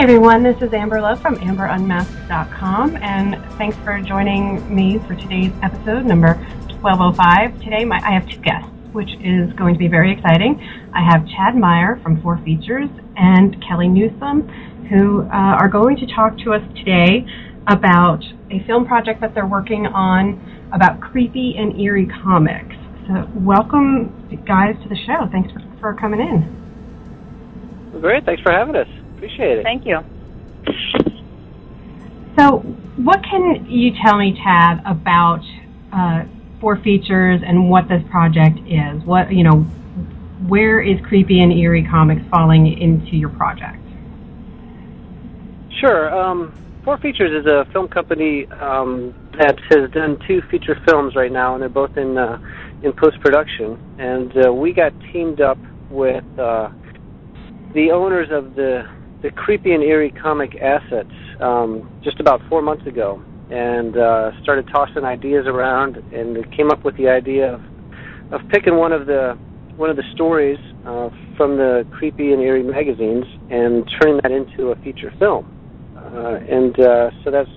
Hi, 0.00 0.04
everyone. 0.04 0.42
This 0.42 0.56
is 0.62 0.72
Amber 0.72 0.98
Love 0.98 1.20
from 1.20 1.36
AmberUnmasked.com, 1.36 2.96
and 3.02 3.36
thanks 3.58 3.76
for 3.84 4.00
joining 4.00 4.74
me 4.74 4.98
for 5.00 5.14
today's 5.14 5.52
episode 5.62 6.06
number 6.06 6.36
1205. 6.80 7.60
Today, 7.62 7.84
my, 7.84 8.00
I 8.02 8.12
have 8.12 8.26
two 8.26 8.40
guests, 8.40 8.70
which 8.92 9.10
is 9.20 9.52
going 9.58 9.74
to 9.74 9.78
be 9.78 9.88
very 9.88 10.10
exciting. 10.10 10.58
I 10.94 11.04
have 11.04 11.28
Chad 11.28 11.54
Meyer 11.54 12.00
from 12.02 12.18
Four 12.22 12.38
Features 12.38 12.88
and 13.18 13.62
Kelly 13.62 13.88
Newsom, 13.88 14.48
who 14.88 15.24
uh, 15.24 15.60
are 15.60 15.68
going 15.68 15.98
to 15.98 16.06
talk 16.06 16.38
to 16.44 16.54
us 16.54 16.62
today 16.78 17.26
about 17.68 18.24
a 18.50 18.64
film 18.64 18.86
project 18.86 19.20
that 19.20 19.34
they're 19.34 19.46
working 19.46 19.84
on 19.84 20.40
about 20.72 21.02
creepy 21.02 21.56
and 21.58 21.78
eerie 21.78 22.08
comics. 22.24 22.74
So, 23.06 23.28
welcome, 23.34 24.08
guys, 24.48 24.76
to 24.82 24.88
the 24.88 24.96
show. 25.04 25.28
Thanks 25.30 25.52
for, 25.52 25.60
for 25.78 25.92
coming 25.92 26.20
in. 26.20 28.00
Great. 28.00 28.24
Thanks 28.24 28.40
for 28.40 28.50
having 28.50 28.76
us. 28.76 28.88
Appreciate 29.20 29.58
it. 29.58 29.62
Thank 29.64 29.84
you. 29.84 29.98
So, 32.38 32.60
what 32.96 33.22
can 33.22 33.66
you 33.68 33.92
tell 34.02 34.16
me, 34.16 34.32
Chad, 34.42 34.80
about 34.86 35.42
uh, 35.92 36.24
Four 36.58 36.78
Features 36.78 37.42
and 37.46 37.68
what 37.68 37.86
this 37.86 38.02
project 38.10 38.60
is? 38.66 39.04
What 39.04 39.30
you 39.30 39.44
know, 39.44 39.60
where 40.48 40.80
is 40.80 40.98
creepy 41.06 41.42
and 41.42 41.52
eerie 41.52 41.86
comics 41.86 42.22
falling 42.30 42.66
into 42.80 43.14
your 43.14 43.28
project? 43.28 43.76
Sure. 45.80 46.18
Um, 46.18 46.54
Four 46.82 46.96
Features 46.96 47.44
is 47.44 47.46
a 47.46 47.70
film 47.74 47.88
company 47.88 48.46
um, 48.52 49.14
that 49.38 49.58
has 49.68 49.90
done 49.90 50.18
two 50.26 50.40
feature 50.50 50.80
films 50.86 51.14
right 51.14 51.30
now, 51.30 51.52
and 51.52 51.60
they're 51.60 51.68
both 51.68 51.94
in 51.98 52.16
uh, 52.16 52.38
in 52.82 52.94
post 52.94 53.20
production. 53.20 53.78
And 53.98 54.46
uh, 54.46 54.50
we 54.50 54.72
got 54.72 54.94
teamed 55.12 55.42
up 55.42 55.58
with 55.90 56.24
uh, 56.38 56.70
the 57.74 57.90
owners 57.90 58.28
of 58.30 58.54
the 58.54 58.88
the 59.22 59.30
creepy 59.30 59.72
and 59.72 59.82
eerie 59.82 60.10
comic 60.10 60.56
assets 60.56 61.12
um, 61.40 61.88
just 62.02 62.20
about 62.20 62.40
four 62.48 62.62
months 62.62 62.86
ago, 62.86 63.22
and 63.50 63.96
uh, 63.96 64.30
started 64.42 64.68
tossing 64.68 65.04
ideas 65.04 65.46
around, 65.46 65.96
and 66.12 66.50
came 66.56 66.70
up 66.70 66.84
with 66.84 66.96
the 66.96 67.08
idea 67.08 67.54
of 67.54 67.60
of 68.32 68.40
picking 68.48 68.76
one 68.76 68.92
of 68.92 69.06
the 69.06 69.36
one 69.76 69.90
of 69.90 69.96
the 69.96 70.04
stories 70.14 70.58
uh, 70.86 71.10
from 71.36 71.56
the 71.56 71.86
creepy 71.90 72.32
and 72.32 72.42
eerie 72.42 72.62
magazines 72.62 73.24
and 73.50 73.90
turning 74.00 74.20
that 74.22 74.30
into 74.30 74.70
a 74.70 74.76
feature 74.82 75.12
film. 75.18 75.44
Uh, 75.96 76.34
and 76.48 76.78
uh, 76.78 77.10
so 77.24 77.30
that's 77.30 77.48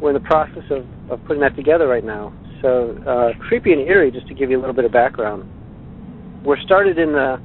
we're 0.00 0.10
in 0.10 0.14
the 0.14 0.28
process 0.28 0.64
of, 0.70 0.86
of 1.10 1.24
putting 1.26 1.40
that 1.40 1.54
together 1.54 1.86
right 1.86 2.04
now. 2.04 2.32
So 2.60 2.96
uh, 3.06 3.38
creepy 3.40 3.72
and 3.72 3.82
eerie, 3.82 4.10
just 4.10 4.26
to 4.28 4.34
give 4.34 4.50
you 4.50 4.58
a 4.58 4.60
little 4.60 4.74
bit 4.74 4.84
of 4.84 4.92
background, 4.92 5.44
were 6.44 6.58
started 6.64 6.98
in 6.98 7.12
the 7.12 7.40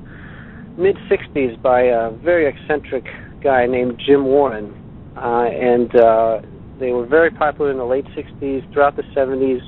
mid 0.78 0.95
'60s 1.09 1.61
by 1.61 1.81
a 1.81 2.11
very 2.11 2.48
eccentric 2.48 3.05
guy 3.42 3.66
named 3.66 4.02
Jim 4.06 4.26
Warren, 4.26 4.74
uh, 5.16 5.46
and 5.46 5.96
uh, 5.96 6.42
they 6.80 6.92
were 6.92 7.06
very 7.06 7.32
popular 7.32 7.72
in 7.72 7.78
the 7.78 7.86
late 7.86 8.06
'60s, 8.06 8.72
throughout 8.74 8.96
the 8.96 9.04
'70s, 9.16 9.62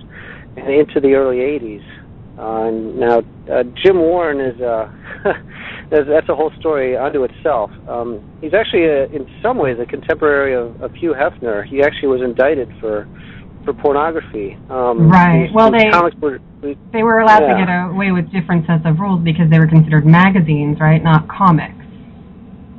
and 0.57 0.69
into 0.69 0.99
the 0.99 1.13
early 1.13 1.37
'80s. 1.37 1.85
Uh, 2.37 2.71
now, 2.71 3.19
uh, 3.51 3.63
Jim 3.83 3.97
Warren 3.97 4.39
is 4.39 4.61
uh, 4.61 4.89
that's, 5.89 6.07
that's 6.07 6.29
a 6.29 6.35
whole 6.35 6.51
story 6.59 6.95
unto 6.95 7.23
itself. 7.23 7.69
Um, 7.87 8.23
he's 8.39 8.53
actually, 8.53 8.85
a, 8.85 9.05
in 9.05 9.29
some 9.41 9.57
ways, 9.57 9.77
a 9.79 9.85
contemporary 9.85 10.55
of, 10.55 10.81
of 10.81 10.93
Hugh 10.93 11.13
Hefner. 11.13 11.65
He 11.65 11.81
actually 11.81 12.07
was 12.07 12.21
indicted 12.21 12.69
for 12.79 13.07
for 13.65 13.73
pornography. 13.73 14.57
Um, 14.69 15.09
right. 15.09 15.47
These, 15.47 15.53
well, 15.53 15.71
these 15.71 15.83
they 15.83 15.89
comics 15.89 16.15
were, 16.17 16.39
they 16.93 17.03
were 17.03 17.19
allowed 17.19 17.43
yeah. 17.43 17.57
to 17.57 17.65
get 17.65 17.69
away 17.93 18.11
with 18.11 18.31
different 18.31 18.65
sets 18.65 18.83
of 18.85 18.99
rules 18.99 19.21
because 19.23 19.49
they 19.49 19.59
were 19.59 19.67
considered 19.67 20.05
magazines, 20.05 20.79
right, 20.79 21.03
not 21.03 21.27
comics. 21.27 21.75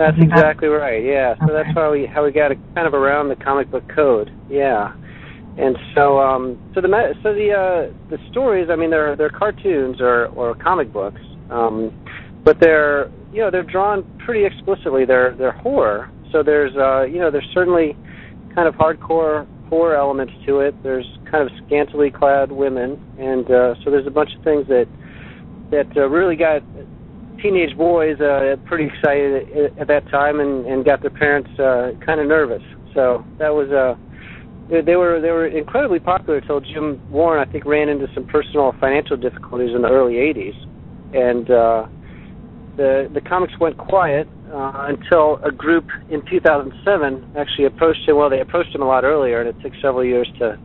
That's 0.00 0.16
exactly 0.18 0.68
right. 0.68 1.04
Yeah. 1.04 1.34
So 1.46 1.52
that's 1.52 1.68
how 1.74 1.92
we 1.92 2.06
how 2.06 2.24
we 2.24 2.32
got 2.32 2.52
kind 2.74 2.86
of 2.86 2.94
around 2.94 3.28
the 3.28 3.36
comic 3.36 3.70
book 3.70 3.84
code. 3.94 4.30
Yeah. 4.48 4.94
And 5.58 5.76
so 5.94 6.19
um 6.19 6.58
so 6.75 6.80
the 6.80 6.88
so 7.22 7.34
the 7.34 7.52
uh 7.52 8.08
the 8.08 8.16
stories, 8.30 8.69
I 8.70 8.76
mean 8.76 8.88
they're 8.88 9.14
they're 9.14 9.28
cartoons 9.28 10.00
or 10.00 10.28
or 10.28 10.54
comic 10.54 10.91
books. 10.91 11.20
Um 11.50 11.92
but 12.42 12.58
they're 12.60 13.10
you 13.30 13.42
know, 13.42 13.50
they're 13.50 13.62
drawn 13.62 14.02
pretty 14.25 14.47
explicitly. 14.47 15.04
They're 15.04 15.34
they're 15.36 15.52
horror. 15.52 16.10
So 16.32 16.42
there's 16.42 16.75
uh 16.76 17.02
you 17.02 17.19
know, 17.19 17.30
there's 17.30 17.50
certainly 17.52 17.94
kind 18.54 18.66
of 18.66 18.75
hardcore 18.76 19.46
horror 19.69 19.96
elements 19.96 20.32
to 20.46 20.60
it. 20.60 20.82
There's 20.82 21.06
kind 21.30 21.44
of 21.44 21.50
scantily 21.66 22.10
clad 22.10 22.50
women 22.50 22.96
and 23.19 23.44
uh 23.50 23.75
so 23.84 23.91
there's 23.91 24.06
a 24.06 24.10
bunch 24.10 24.30
of 24.34 24.42
things 24.44 24.66
that 24.69 24.88
that 25.70 25.94
uh, 25.94 26.08
really 26.08 26.36
got 26.36 26.62
teenage 27.42 27.76
boys 27.76 28.20
uh, 28.20 28.56
pretty 28.66 28.86
excited 28.86 29.48
at, 29.50 29.78
at 29.78 29.88
that 29.88 30.08
time 30.10 30.40
and, 30.40 30.66
and 30.66 30.84
got 30.84 31.00
their 31.00 31.10
parents 31.10 31.50
uh, 31.58 31.92
kind 32.04 32.20
of 32.20 32.26
nervous. 32.26 32.62
So 32.94 33.24
that 33.38 33.50
was 33.50 33.70
uh, 33.70 33.96
they, 34.68 34.96
were 34.96 35.20
they 35.20 35.30
were 35.30 35.46
incredibly 35.46 35.98
popular 35.98 36.38
until 36.38 36.60
Jim 36.60 37.00
Warren 37.10 37.46
I 37.46 37.50
think 37.50 37.64
ran 37.64 37.88
into 37.88 38.06
some 38.14 38.26
personal 38.26 38.74
financial 38.80 39.16
difficulties 39.16 39.70
in 39.74 39.82
the 39.82 39.88
early 39.88 40.14
'80s, 40.14 40.56
and 41.14 41.50
uh, 41.50 41.86
the 42.76 43.10
the 43.12 43.20
comics 43.20 43.54
went 43.60 43.76
quiet 43.78 44.28
uh, 44.52 44.86
until 44.88 45.36
a 45.44 45.50
group 45.50 45.86
in 46.10 46.24
2007 46.30 47.34
actually 47.36 47.66
approached 47.66 48.08
him. 48.08 48.16
Well, 48.16 48.30
they 48.30 48.40
approached 48.40 48.74
him 48.74 48.82
a 48.82 48.86
lot 48.86 49.04
earlier, 49.04 49.40
and 49.40 49.48
it 49.48 49.60
took 49.62 49.72
several 49.82 50.04
years 50.04 50.28
to 50.38 50.58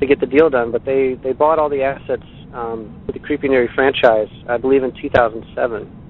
to 0.00 0.06
get 0.06 0.20
the 0.20 0.26
deal 0.26 0.50
done. 0.50 0.72
But 0.72 0.84
they 0.84 1.14
they 1.22 1.32
bought 1.32 1.58
all 1.58 1.68
the 1.68 1.82
assets 1.82 2.26
um, 2.54 3.02
for 3.06 3.12
the 3.12 3.18
Creepy 3.18 3.48
and 3.48 3.68
franchise, 3.74 4.28
I 4.48 4.56
believe, 4.56 4.82
in 4.82 4.92
2007 5.00 6.05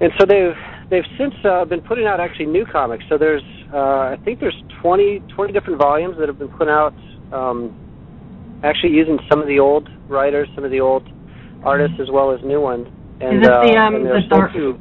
and 0.00 0.12
so 0.18 0.26
they've 0.26 0.56
they've 0.90 1.08
since 1.18 1.34
uh, 1.44 1.64
been 1.64 1.80
putting 1.80 2.06
out 2.06 2.20
actually 2.20 2.46
new 2.46 2.64
comics. 2.64 3.04
So 3.08 3.18
there's 3.18 3.42
uh, 3.72 4.14
I 4.14 4.18
think 4.24 4.40
there's 4.40 4.56
20 4.82 5.20
20 5.34 5.52
different 5.52 5.78
volumes 5.78 6.16
that 6.18 6.28
have 6.28 6.38
been 6.38 6.48
put 6.48 6.68
out, 6.68 6.94
um, 7.32 7.74
actually 8.64 8.92
using 8.92 9.18
some 9.28 9.40
of 9.40 9.46
the 9.46 9.58
old 9.58 9.88
writers, 10.08 10.48
some 10.54 10.64
of 10.64 10.70
the 10.70 10.80
old 10.80 11.08
artists 11.64 11.98
as 12.00 12.08
well 12.10 12.32
as 12.32 12.40
new 12.44 12.60
ones. 12.60 12.86
And, 13.20 13.42
this 13.42 13.48
uh, 13.48 13.62
the, 13.66 13.74
um, 13.76 13.94
and 13.96 14.06
the 14.06 14.22
dark- 14.30 14.52
through- 14.52 14.78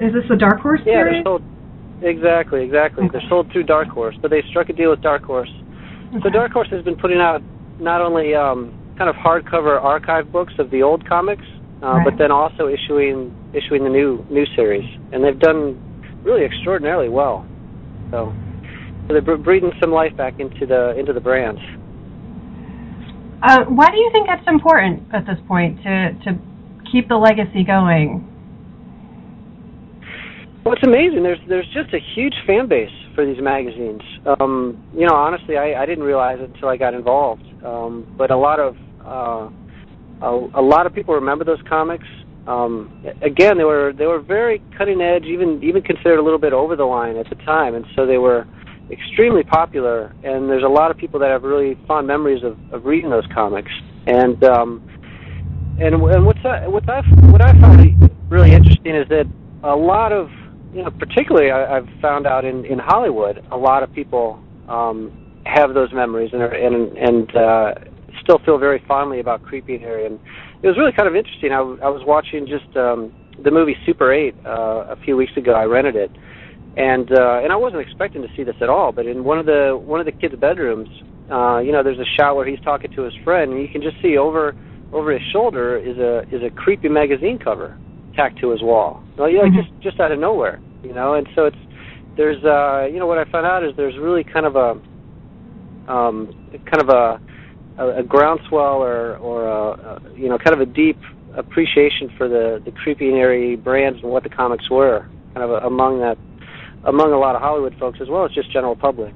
Is 0.00 0.12
this 0.14 0.22
the 0.28 0.36
Dark 0.36 0.60
Horse 0.60 0.80
yeah, 0.86 1.02
they're 1.02 1.10
series? 1.10 1.24
sold. 1.24 1.42
Exactly, 2.02 2.62
exactly. 2.64 3.04
Okay. 3.04 3.18
They're 3.18 3.28
sold 3.28 3.50
through 3.52 3.64
Dark 3.64 3.88
Horse, 3.88 4.16
but 4.22 4.30
they 4.30 4.42
struck 4.50 4.68
a 4.68 4.72
deal 4.72 4.90
with 4.90 5.02
Dark 5.02 5.22
Horse. 5.24 5.50
So 6.22 6.30
Dark 6.30 6.52
Horse 6.52 6.68
has 6.70 6.84
been 6.84 6.96
putting 6.96 7.18
out 7.18 7.42
not 7.80 8.00
only 8.00 8.34
um, 8.34 8.74
kind 8.98 9.08
of 9.08 9.16
hardcover 9.16 9.80
archive 9.80 10.30
books 10.30 10.52
of 10.58 10.70
the 10.70 10.82
old 10.82 11.08
comics, 11.08 11.44
uh, 11.82 11.86
Right. 11.86 12.04
but 12.04 12.18
then 12.18 12.30
also 12.30 12.68
issuing 12.68 13.34
issuing 13.52 13.82
the 13.84 13.90
new 13.90 14.24
new 14.30 14.46
series, 14.54 14.84
and 15.12 15.22
they've 15.24 15.38
done 15.38 15.76
really 16.22 16.44
extraordinarily 16.44 17.08
well. 17.08 17.44
So, 18.10 18.32
so 19.06 19.12
they're 19.14 19.22
br- 19.22 19.36
breathing 19.36 19.72
some 19.80 19.90
life 19.90 20.16
back 20.16 20.38
into 20.38 20.66
the 20.66 20.96
into 20.98 21.12
the 21.12 21.20
brands. 21.20 21.60
Uh, 23.42 23.64
why 23.64 23.90
do 23.90 23.96
you 23.96 24.10
think 24.12 24.28
that's 24.28 24.46
important 24.46 25.02
at 25.12 25.26
this 25.26 25.38
point 25.48 25.78
to 25.82 26.12
to 26.24 26.38
keep 26.90 27.08
the 27.08 27.16
legacy 27.16 27.64
going? 27.64 28.28
Well, 30.64 30.74
it's 30.74 30.84
amazing. 30.86 31.24
There's 31.24 31.40
there's 31.48 31.66
just 31.74 31.92
a 31.92 31.98
huge 32.14 32.34
fan 32.46 32.68
base 32.68 32.90
for 33.16 33.26
these 33.26 33.42
magazines. 33.42 34.00
Um, 34.38 34.78
you 34.94 35.06
know, 35.06 35.14
honestly, 35.14 35.56
I, 35.56 35.82
I 35.82 35.86
didn't 35.86 36.04
realize 36.04 36.38
it 36.40 36.50
until 36.54 36.68
I 36.68 36.76
got 36.76 36.94
involved. 36.94 37.42
Um, 37.64 38.06
but 38.16 38.30
a 38.30 38.36
lot 38.36 38.60
of 38.60 38.76
uh, 39.04 39.50
a, 40.28 40.62
lot 40.62 40.86
of 40.86 40.94
people 40.94 41.14
remember 41.14 41.44
those 41.44 41.62
comics. 41.68 42.06
Um, 42.46 43.04
again, 43.22 43.56
they 43.56 43.64
were 43.64 43.92
they 43.92 44.06
were 44.06 44.20
very 44.20 44.62
cutting 44.76 45.00
edge, 45.00 45.24
even 45.24 45.62
even 45.62 45.82
considered 45.82 46.18
a 46.18 46.22
little 46.22 46.38
bit 46.38 46.52
over 46.52 46.76
the 46.76 46.84
line 46.84 47.16
at 47.16 47.28
the 47.28 47.36
time, 47.36 47.74
and 47.74 47.84
so 47.94 48.06
they 48.06 48.18
were 48.18 48.46
extremely 48.90 49.42
popular. 49.42 50.14
And 50.24 50.48
there's 50.48 50.64
a 50.64 50.68
lot 50.68 50.90
of 50.90 50.96
people 50.96 51.20
that 51.20 51.30
have 51.30 51.44
really 51.44 51.78
fond 51.86 52.06
memories 52.06 52.42
of, 52.42 52.58
of 52.72 52.84
reading 52.84 53.10
those 53.10 53.26
comics. 53.32 53.70
And 54.06 54.42
um, 54.44 54.88
and 55.80 55.94
and 55.94 56.26
what's 56.26 56.44
I, 56.44 56.66
what 56.66 56.88
I 56.88 57.02
what 57.30 57.42
I 57.42 57.52
find 57.60 58.10
really 58.28 58.52
interesting 58.52 58.94
is 58.94 59.08
that 59.08 59.26
a 59.62 59.76
lot 59.76 60.12
of 60.12 60.30
you 60.72 60.82
know, 60.82 60.90
particularly 60.90 61.50
I, 61.50 61.76
I've 61.76 61.88
found 62.00 62.26
out 62.26 62.44
in 62.44 62.64
in 62.64 62.78
Hollywood, 62.78 63.44
a 63.50 63.56
lot 63.56 63.82
of 63.82 63.92
people 63.92 64.42
um, 64.68 65.12
have 65.44 65.74
those 65.74 65.92
memories 65.92 66.30
and 66.32 66.42
are, 66.42 66.52
and 66.52 66.96
and 66.96 67.36
uh, 67.36 67.74
still 68.22 68.38
feel 68.44 68.58
very 68.58 68.82
fondly 68.86 69.20
about 69.20 69.42
Creepy 69.42 69.80
Eerie. 69.82 70.06
And 70.06 70.18
it 70.62 70.66
was 70.66 70.76
really 70.78 70.92
kind 70.92 71.08
of 71.08 71.14
interesting. 71.16 71.52
I, 71.52 71.58
I 71.58 71.90
was 71.90 72.02
watching 72.06 72.46
just 72.46 72.74
um, 72.76 73.12
the 73.42 73.50
movie 73.50 73.76
Super 73.84 74.12
Eight 74.12 74.34
uh, 74.46 74.86
a 74.88 74.96
few 75.04 75.16
weeks 75.16 75.32
ago. 75.36 75.52
I 75.52 75.64
rented 75.64 75.96
it, 75.96 76.10
and 76.76 77.10
uh, 77.12 77.40
and 77.42 77.52
I 77.52 77.56
wasn't 77.56 77.82
expecting 77.82 78.22
to 78.22 78.28
see 78.36 78.44
this 78.44 78.56
at 78.60 78.68
all. 78.68 78.92
But 78.92 79.06
in 79.06 79.24
one 79.24 79.38
of 79.38 79.46
the 79.46 79.76
one 79.76 80.00
of 80.00 80.06
the 80.06 80.12
kids' 80.12 80.36
bedrooms, 80.36 80.88
uh, 81.30 81.58
you 81.58 81.72
know, 81.72 81.82
there's 81.82 81.98
a 81.98 82.10
shot 82.18 82.36
where 82.36 82.46
he's 82.46 82.60
talking 82.60 82.92
to 82.92 83.02
his 83.02 83.14
friend, 83.24 83.52
and 83.52 83.60
you 83.60 83.68
can 83.68 83.82
just 83.82 84.00
see 84.02 84.16
over 84.16 84.54
over 84.92 85.12
his 85.12 85.22
shoulder 85.32 85.76
is 85.76 85.98
a 85.98 86.22
is 86.34 86.42
a 86.42 86.50
creepy 86.54 86.88
magazine 86.88 87.38
cover 87.38 87.78
tacked 88.14 88.38
to 88.40 88.50
his 88.50 88.62
wall. 88.62 89.02
Well, 89.16 89.30
yeah, 89.30 89.42
Mhm. 89.42 89.56
just 89.56 89.80
just 89.82 90.00
out 90.00 90.12
of 90.12 90.18
nowhere, 90.18 90.60
you 90.82 90.92
know. 90.92 91.14
And 91.14 91.26
so 91.34 91.46
it's 91.46 91.56
there's 92.16 92.42
uh, 92.44 92.86
you 92.92 92.98
know 92.98 93.06
what 93.06 93.18
I 93.18 93.24
found 93.24 93.46
out 93.46 93.64
is 93.64 93.74
there's 93.76 93.96
really 93.98 94.24
kind 94.24 94.46
of 94.46 94.56
a 94.56 94.78
um, 95.90 96.32
kind 96.70 96.82
of 96.82 96.88
a 96.90 97.20
a, 97.82 98.00
a 98.00 98.02
groundswell 98.02 98.82
or 98.82 99.16
or 99.18 99.46
a, 99.46 99.70
a, 99.72 100.02
you 100.14 100.28
know 100.28 100.38
kind 100.38 100.54
of 100.54 100.60
a 100.60 100.66
deep 100.66 100.98
appreciation 101.34 102.12
for 102.16 102.28
the 102.28 102.62
the 102.64 102.70
creepy 102.70 103.08
and 103.08 103.16
eerie 103.16 103.56
brands 103.56 103.98
and 104.02 104.10
what 104.10 104.22
the 104.22 104.28
comics 104.28 104.70
were 104.70 105.08
kind 105.34 105.44
of 105.44 105.50
a, 105.50 105.66
among 105.66 106.00
that 106.00 106.18
among 106.84 107.12
a 107.12 107.18
lot 107.18 107.34
of 107.34 107.42
Hollywood 107.42 107.74
folks 107.78 107.98
as 108.00 108.08
well 108.08 108.24
as 108.24 108.32
just 108.32 108.50
general 108.52 108.76
public. 108.76 109.14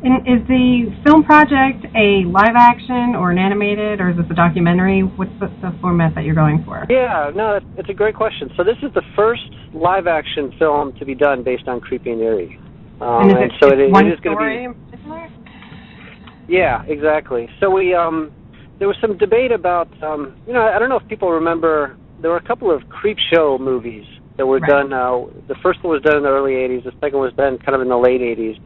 And 0.00 0.22
is 0.28 0.46
the 0.46 0.94
film 1.04 1.24
project 1.24 1.84
a 1.96 2.22
live 2.30 2.54
action 2.54 3.18
or 3.18 3.32
an 3.32 3.38
animated, 3.38 4.00
or 4.00 4.10
is 4.10 4.16
this 4.16 4.26
a 4.30 4.34
documentary? 4.34 5.02
What's 5.02 5.32
the, 5.40 5.48
the 5.60 5.76
format 5.80 6.14
that 6.14 6.22
you're 6.22 6.36
going 6.38 6.62
for? 6.64 6.86
Yeah, 6.88 7.32
no, 7.34 7.58
it's 7.76 7.88
a 7.88 7.94
great 7.94 8.14
question. 8.14 8.48
So 8.56 8.62
this 8.62 8.76
is 8.80 8.94
the 8.94 9.02
first 9.16 9.50
live 9.74 10.06
action 10.06 10.54
film 10.56 10.92
to 11.00 11.04
be 11.04 11.16
done 11.16 11.42
based 11.42 11.66
on 11.66 11.80
Creepy 11.80 12.12
and 12.12 12.22
Eerie. 12.22 12.60
Um, 13.00 13.22
and 13.22 13.30
is 13.30 13.36
it, 13.36 13.42
and 13.42 13.52
so 13.60 13.68
it, 13.74 13.90
one 13.90 14.06
it 14.06 14.12
is 14.12 14.18
story 14.20 14.68
be, 14.68 14.87
Yeah, 16.48 16.82
exactly. 16.86 17.48
So 17.60 17.70
we 17.70 17.94
um, 17.94 18.32
there 18.78 18.88
was 18.88 18.96
some 19.00 19.18
debate 19.18 19.52
about 19.52 19.88
um, 20.02 20.36
you 20.46 20.52
know 20.52 20.62
I 20.62 20.78
don't 20.78 20.88
know 20.88 20.98
if 20.98 21.06
people 21.08 21.30
remember 21.30 21.96
there 22.20 22.30
were 22.30 22.38
a 22.38 22.46
couple 22.46 22.74
of 22.74 22.88
creep 22.88 23.18
show 23.32 23.58
movies 23.60 24.04
that 24.36 24.46
were 24.46 24.58
right. 24.58 24.70
done. 24.70 24.92
Uh, 24.92 25.26
the 25.46 25.56
first 25.62 25.82
one 25.84 25.92
was 25.92 26.02
done 26.02 26.16
in 26.16 26.22
the 26.22 26.30
early 26.30 26.52
'80s. 26.52 26.84
The 26.84 26.92
second 27.00 27.18
was 27.18 27.32
done 27.34 27.58
kind 27.58 27.74
of 27.74 27.82
in 27.82 27.88
the 27.88 27.98
late 27.98 28.20
'80s 28.20 28.58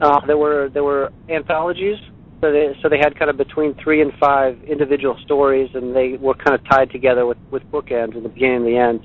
uh, 0.00 0.20
there 0.26 0.38
were 0.38 0.70
there 0.72 0.84
were 0.84 1.12
anthologies, 1.28 1.98
so 2.40 2.50
they 2.50 2.74
so 2.82 2.88
they 2.88 2.98
had 2.98 3.18
kind 3.18 3.30
of 3.30 3.36
between 3.36 3.74
three 3.82 4.00
and 4.00 4.12
five 4.18 4.62
individual 4.64 5.16
stories, 5.24 5.70
and 5.74 5.94
they 5.94 6.16
were 6.18 6.34
kind 6.34 6.54
of 6.54 6.66
tied 6.68 6.90
together 6.90 7.26
with 7.26 7.38
with 7.50 7.62
bookends 7.70 8.16
in 8.16 8.22
the 8.22 8.28
beginning 8.28 8.56
and 8.56 8.66
the 8.66 8.76
end. 8.76 9.00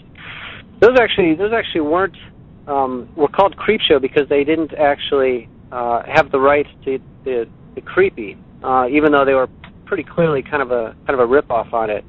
Those 0.80 0.98
actually 1.00 1.36
those 1.36 1.52
actually 1.54 1.82
weren't 1.82 2.18
um, 2.68 3.10
were 3.16 3.28
called 3.28 3.56
Creepshow 3.58 4.02
because 4.02 4.28
they 4.30 4.44
didn't 4.44 4.74
actually 4.74 5.50
uh, 5.72 6.04
have 6.08 6.32
the 6.32 6.40
rights 6.40 6.70
to 6.86 7.00
the 7.26 7.48
creepy, 7.82 8.38
uh, 8.64 8.88
even 8.92 9.12
though 9.12 9.26
they 9.26 9.34
were 9.34 9.50
pretty 9.86 10.04
clearly 10.04 10.42
kind 10.42 10.62
of 10.62 10.72
a 10.72 10.96
kind 11.06 11.20
of 11.20 11.20
a 11.20 11.26
rip 11.26 11.50
off 11.52 11.74
on 11.74 11.90
it. 11.90 12.04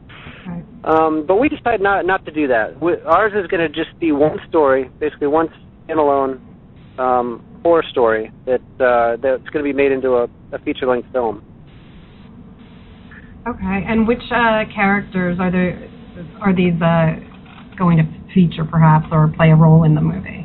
Right. 0.46 0.64
Um, 0.84 1.26
but 1.26 1.36
we 1.36 1.48
decided 1.48 1.80
not 1.80 2.06
not 2.06 2.24
to 2.26 2.30
do 2.30 2.46
that. 2.48 2.80
We, 2.80 2.94
ours 3.02 3.32
is 3.34 3.46
going 3.48 3.60
to 3.60 3.68
just 3.68 3.98
be 3.98 4.12
one 4.12 4.38
story, 4.48 4.90
basically 5.00 5.26
one 5.26 5.48
standalone 5.88 6.40
um, 6.98 7.44
horror 7.62 7.84
story 7.90 8.32
that 8.46 8.60
uh, 8.80 9.16
that's 9.22 9.48
going 9.50 9.64
to 9.64 9.68
be 9.70 9.72
made 9.72 9.92
into 9.92 10.14
a, 10.14 10.28
a 10.52 10.58
feature 10.60 10.86
length 10.86 11.08
film. 11.12 11.44
Okay, 13.46 13.84
and 13.86 14.08
which 14.08 14.22
uh, 14.30 14.64
characters 14.74 15.38
are 15.40 15.50
there? 15.50 15.88
Are 16.40 16.54
these 16.54 16.80
uh, 16.82 17.14
going 17.78 17.98
to 17.98 18.04
feature, 18.34 18.64
perhaps, 18.64 19.06
or 19.12 19.28
play 19.36 19.50
a 19.50 19.54
role 19.54 19.84
in 19.84 19.94
the 19.94 20.00
movie? 20.00 20.36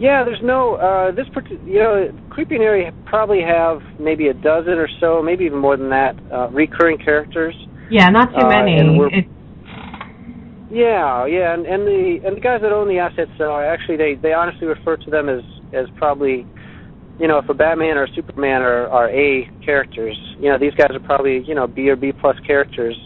Yeah, 0.00 0.24
there's 0.24 0.40
no 0.42 0.76
uh, 0.76 1.12
this. 1.12 1.26
You 1.66 1.78
know, 1.78 2.08
Creepy 2.30 2.54
and 2.54 2.64
Eerie 2.64 2.90
probably 3.04 3.42
have 3.42 3.82
maybe 4.00 4.28
a 4.28 4.34
dozen 4.34 4.80
or 4.80 4.88
so, 4.98 5.20
maybe 5.22 5.44
even 5.44 5.58
more 5.58 5.76
than 5.76 5.90
that, 5.90 6.16
uh, 6.32 6.48
recurring 6.48 6.96
characters. 6.96 7.54
Yeah, 7.90 8.08
not 8.08 8.30
too 8.32 8.46
uh, 8.46 8.48
many. 8.48 8.80
Uh, 8.80 9.20
yeah, 10.72 11.26
yeah, 11.26 11.52
and, 11.52 11.66
and 11.66 11.86
the 11.86 12.20
and 12.24 12.36
the 12.36 12.40
guys 12.40 12.62
that 12.62 12.72
own 12.72 12.88
the 12.88 12.96
assets 12.96 13.30
uh, 13.40 13.58
actually 13.60 13.98
they 13.98 14.14
they 14.14 14.32
honestly 14.32 14.66
refer 14.66 14.96
to 14.96 15.10
them 15.10 15.28
as 15.28 15.42
as 15.74 15.84
probably 15.96 16.46
you 17.18 17.28
know 17.28 17.36
if 17.36 17.48
a 17.50 17.54
Batman 17.54 17.98
or 17.98 18.04
a 18.04 18.14
Superman 18.14 18.62
are 18.62 18.88
are 18.88 19.10
A 19.10 19.50
characters, 19.62 20.16
you 20.40 20.48
know 20.48 20.56
these 20.58 20.72
guys 20.78 20.92
are 20.92 21.00
probably 21.00 21.44
you 21.44 21.54
know 21.54 21.66
B 21.66 21.90
or 21.90 21.96
B 21.96 22.12
plus 22.12 22.36
characters. 22.46 22.96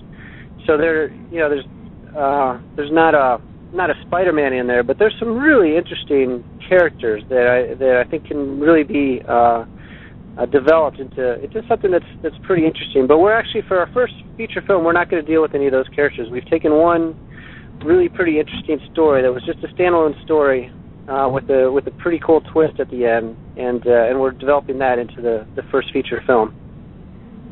So 0.64 0.76
there 0.78 1.10
you 1.32 1.40
know 1.40 1.50
there's 1.50 1.66
uh, 2.14 2.60
there's 2.76 2.92
not 2.92 3.14
a 3.16 3.42
not 3.74 3.90
a 3.90 3.94
Spider-Man 4.06 4.52
in 4.52 4.68
there, 4.68 4.84
but 4.84 4.98
there's 4.98 5.16
some 5.18 5.36
really 5.36 5.76
interesting 5.76 6.44
characters 6.68 7.22
that 7.28 7.46
I 7.46 7.74
that 7.74 8.02
I 8.04 8.10
think 8.10 8.26
can 8.26 8.60
really 8.60 8.84
be 8.84 9.22
uh, 9.28 9.64
uh, 10.36 10.46
developed 10.46 10.98
into 10.98 11.42
into 11.42 11.62
something 11.68 11.90
that's 11.90 12.04
that's 12.22 12.36
pretty 12.42 12.66
interesting. 12.66 13.06
But 13.06 13.18
we're 13.18 13.34
actually 13.34 13.62
for 13.68 13.78
our 13.78 13.90
first 13.92 14.14
feature 14.36 14.62
film, 14.66 14.84
we're 14.84 14.92
not 14.92 15.10
going 15.10 15.24
to 15.24 15.30
deal 15.30 15.42
with 15.42 15.54
any 15.54 15.66
of 15.66 15.72
those 15.72 15.88
characters. 15.94 16.28
We've 16.30 16.48
taken 16.48 16.72
one 16.74 17.14
really 17.84 18.08
pretty 18.08 18.38
interesting 18.38 18.80
story 18.92 19.22
that 19.22 19.32
was 19.32 19.44
just 19.44 19.58
a 19.64 19.68
standalone 19.74 20.20
story 20.24 20.72
uh, 21.08 21.28
with 21.28 21.48
a 21.50 21.70
with 21.70 21.86
a 21.86 21.90
pretty 22.02 22.20
cool 22.24 22.40
twist 22.52 22.80
at 22.80 22.90
the 22.90 23.04
end, 23.04 23.36
and 23.56 23.86
uh, 23.86 24.08
and 24.08 24.20
we're 24.20 24.32
developing 24.32 24.78
that 24.78 24.98
into 24.98 25.20
the 25.20 25.46
the 25.56 25.62
first 25.70 25.92
feature 25.92 26.22
film. 26.26 26.54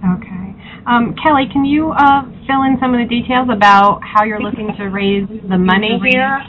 Okay, 0.02 0.42
um, 0.86 1.14
Kelly, 1.22 1.46
can 1.52 1.64
you 1.64 1.92
uh, 1.92 2.22
fill 2.46 2.62
in 2.64 2.76
some 2.80 2.94
of 2.94 2.98
the 2.98 3.06
details 3.06 3.48
about 3.52 4.00
how 4.02 4.24
you're 4.24 4.42
looking 4.42 4.74
to 4.78 4.84
raise 4.86 5.28
the 5.48 5.58
money 5.58 6.00
here? 6.02 6.42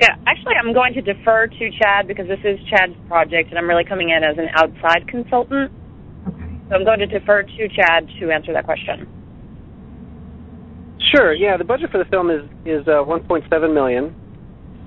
Yeah, 0.00 0.14
actually, 0.26 0.54
I'm 0.54 0.72
going 0.72 0.94
to 0.94 1.02
defer 1.02 1.48
to 1.48 1.70
Chad 1.82 2.06
because 2.06 2.28
this 2.28 2.38
is 2.44 2.58
Chad's 2.70 2.94
project, 3.08 3.50
and 3.50 3.58
I'm 3.58 3.68
really 3.68 3.84
coming 3.84 4.10
in 4.10 4.22
as 4.22 4.38
an 4.38 4.46
outside 4.54 5.08
consultant. 5.08 5.72
Okay. 6.28 6.60
So 6.68 6.76
I'm 6.76 6.84
going 6.84 7.00
to 7.00 7.06
defer 7.06 7.42
to 7.42 7.68
Chad 7.68 8.06
to 8.20 8.30
answer 8.30 8.52
that 8.52 8.64
question. 8.64 9.08
Sure. 11.14 11.34
Yeah, 11.34 11.56
the 11.56 11.64
budget 11.64 11.90
for 11.90 11.98
the 11.98 12.04
film 12.10 12.30
is 12.30 12.42
is 12.64 12.86
uh, 12.86 13.02
1.7 13.02 13.74
million, 13.74 14.14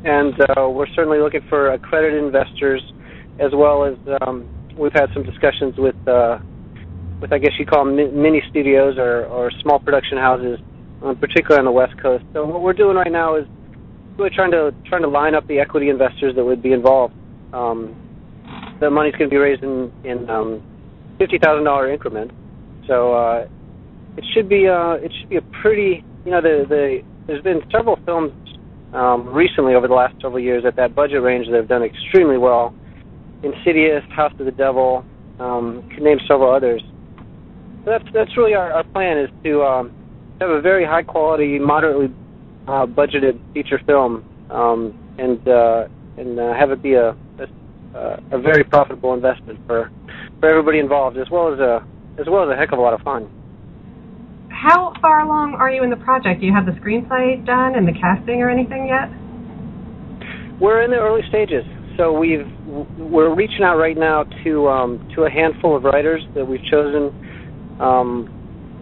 and 0.06 0.34
uh, 0.56 0.70
we're 0.70 0.88
certainly 0.96 1.20
looking 1.20 1.42
for 1.50 1.74
accredited 1.74 2.24
investors, 2.24 2.82
as 3.40 3.52
well 3.54 3.84
as 3.84 3.96
um, 4.22 4.48
we've 4.78 4.94
had 4.94 5.08
some 5.14 5.24
discussions 5.24 5.76
with 5.78 5.96
uh, 6.08 6.40
with 7.20 7.34
I 7.34 7.38
guess 7.38 7.52
you 7.60 7.66
call 7.66 7.84
them 7.84 7.96
mini 7.96 8.42
studios 8.50 8.98
or, 8.98 9.26
or 9.26 9.52
small 9.62 9.80
production 9.80 10.18
houses, 10.18 10.60
um, 11.04 11.18
particularly 11.18 11.60
on 11.60 11.66
the 11.66 11.72
West 11.72 12.00
Coast. 12.02 12.24
So 12.32 12.46
what 12.46 12.62
we're 12.62 12.74
doing 12.74 12.96
right 12.96 13.12
now 13.12 13.36
is 13.36 13.46
really 14.22 14.36
trying 14.36 14.52
to 14.52 14.74
trying 14.86 15.02
to 15.02 15.08
line 15.10 15.34
up 15.34 15.48
the 15.48 15.60
equity 15.60 15.90
investors 15.90 16.36
that 16.36 16.46
would 16.46 16.62
be 16.62 16.72
involved. 16.72 17.14
Um, 17.54 17.98
the 18.80 18.90
money's 18.90 19.14
going 19.14 19.30
to 19.30 19.34
be 19.34 19.38
raised 19.38 19.64
in 19.64 19.92
in 20.04 20.30
um, 20.30 20.62
fifty 21.18 21.40
thousand 21.40 21.66
dollar 21.66 21.92
increments, 21.92 22.34
so 22.88 23.14
uh, 23.14 23.48
it 24.18 24.24
should 24.34 24.48
be 24.48 24.68
uh, 24.68 24.94
it 24.94 25.12
should 25.20 25.30
be 25.30 25.38
a 25.38 25.42
pretty 25.62 26.06
you 26.26 26.32
know, 26.32 26.42
the 26.42 26.66
the 26.70 27.02
there's 27.28 27.44
been 27.44 27.62
several 27.72 27.98
films 28.06 28.32
um, 28.94 29.28
recently 29.34 29.74
over 29.74 29.88
the 29.88 29.94
last 29.94 30.14
several 30.22 30.40
years 30.40 30.64
at 30.66 30.76
that 30.76 30.94
budget 30.94 31.22
range 31.22 31.48
that 31.48 31.56
have 31.56 31.68
done 31.68 31.84
extremely 31.84 32.38
well. 32.38 32.74
Insidious, 33.44 34.04
House 34.12 34.34
of 34.40 34.46
the 34.46 34.52
Devil, 34.52 35.04
um, 35.40 35.88
can 35.94 36.04
name 36.04 36.20
several 36.28 36.54
others. 36.54 36.82
So 37.84 37.92
that's 37.92 38.06
that's 38.14 38.38
really 38.38 38.54
our, 38.54 38.72
our 38.72 38.84
plan 38.84 39.18
is 39.18 39.30
to 39.44 39.64
um, 39.64 39.92
have 40.40 40.50
a 40.50 40.62
very 40.62 40.86
high 40.86 41.04
quality, 41.04 41.58
moderately 41.58 42.14
uh, 42.68 42.86
budgeted 42.86 43.40
feature 43.54 43.80
film, 43.86 44.24
um, 44.50 44.98
and 45.18 45.48
uh, 45.48 45.88
and 46.18 46.40
uh, 46.40 46.54
have 46.54 46.72
it 46.72 46.82
be 46.82 46.94
a, 46.94 47.16
a 47.40 48.22
a 48.32 48.40
very 48.40 48.64
profitable 48.64 49.14
investment 49.14 49.60
for 49.68 49.92
for 50.40 50.50
everybody 50.50 50.80
involved, 50.80 51.18
as 51.18 51.30
well 51.30 51.54
as 51.54 51.60
a 51.60 51.86
as 52.20 52.28
well 52.28 52.44
as 52.44 52.54
a 52.54 52.58
heck 52.58 52.72
of 52.72 52.80
a 52.80 52.82
lot 52.82 52.94
of 52.94 53.02
fun 53.02 53.30
how 54.62 54.94
far 55.02 55.22
along 55.26 55.56
are 55.58 55.72
you 55.72 55.84
in 55.84 55.90
the 55.90 55.98
project? 55.98 56.42
Do 56.42 56.46
you 56.46 56.54
have 56.54 56.68
the 56.68 56.78
screenplay 56.78 57.44
done 57.46 57.74
and 57.74 57.88
the 57.88 57.98
casting 57.98 58.42
or 58.42 58.50
anything 58.50 58.86
yet? 58.86 59.10
We're 60.62 60.84
in 60.84 60.92
the 60.92 61.02
early 61.02 61.26
stages. 61.30 61.66
So 61.98 62.14
we've 62.14 62.46
we're 62.98 63.34
reaching 63.34 63.64
out 63.64 63.78
right 63.78 63.98
now 63.98 64.24
to 64.44 64.70
um, 64.70 65.10
to 65.16 65.24
a 65.24 65.30
handful 65.30 65.76
of 65.76 65.84
writers 65.84 66.22
that 66.36 66.46
we've 66.46 66.64
chosen. 66.70 67.10
Um, 67.82 68.30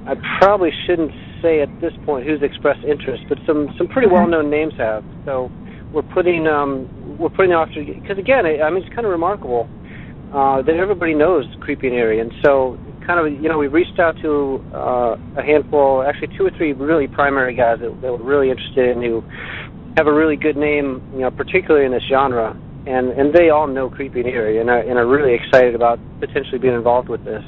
I 0.06 0.16
probably 0.40 0.70
shouldn't 0.86 1.12
say 1.42 1.62
at 1.62 1.70
this 1.82 1.94
point 2.06 2.28
who's 2.28 2.42
expressed 2.42 2.84
interest, 2.84 3.24
but 3.30 3.38
some 3.46 3.74
some 3.78 3.88
pretty 3.88 4.08
well-known 4.08 4.50
names 4.50 4.74
have. 4.78 5.04
So 5.26 5.52
we're 5.94 6.08
putting 6.14 6.48
um, 6.48 7.18
we're 7.18 7.30
putting 7.30 7.52
the 7.52 7.58
off 7.58 7.70
because 7.74 8.18
again, 8.18 8.46
I 8.46 8.70
mean 8.70 8.84
it's 8.84 8.94
kind 8.94 9.06
of 9.06 9.12
remarkable 9.12 9.68
uh, 10.34 10.62
that 10.62 10.76
everybody 10.76 11.14
knows 11.14 11.46
Creeping 11.62 11.94
Eerie, 11.94 12.20
and 12.20 12.32
so 12.44 12.78
kind 13.10 13.26
of, 13.26 13.42
you 13.42 13.50
know, 13.50 13.58
we 13.58 13.66
reached 13.66 13.98
out 13.98 14.16
to 14.22 14.64
uh, 14.72 15.18
a 15.36 15.42
handful, 15.42 16.06
actually 16.06 16.30
two 16.38 16.46
or 16.46 16.52
three 16.56 16.74
really 16.74 17.08
primary 17.08 17.56
guys 17.56 17.80
that, 17.82 17.90
that 18.02 18.12
were 18.14 18.22
really 18.22 18.52
interested 18.52 18.96
and 18.96 19.04
who 19.04 19.26
have 19.98 20.06
a 20.06 20.14
really 20.14 20.36
good 20.36 20.56
name, 20.56 21.02
you 21.14 21.22
know, 21.22 21.32
particularly 21.32 21.88
in 21.88 21.92
this 21.92 22.04
genre. 22.08 22.54
And 22.86 23.10
and 23.10 23.34
they 23.34 23.50
all 23.50 23.68
know 23.68 23.90
Creeping 23.90 24.28
Eerie 24.28 24.62
and 24.62 24.70
are, 24.70 24.80
and 24.80 24.98
are 24.98 25.08
really 25.08 25.34
excited 25.34 25.74
about 25.74 26.00
potentially 26.20 26.60
being 26.60 26.76
involved 26.76 27.10
with 27.10 27.26
this. 27.26 27.44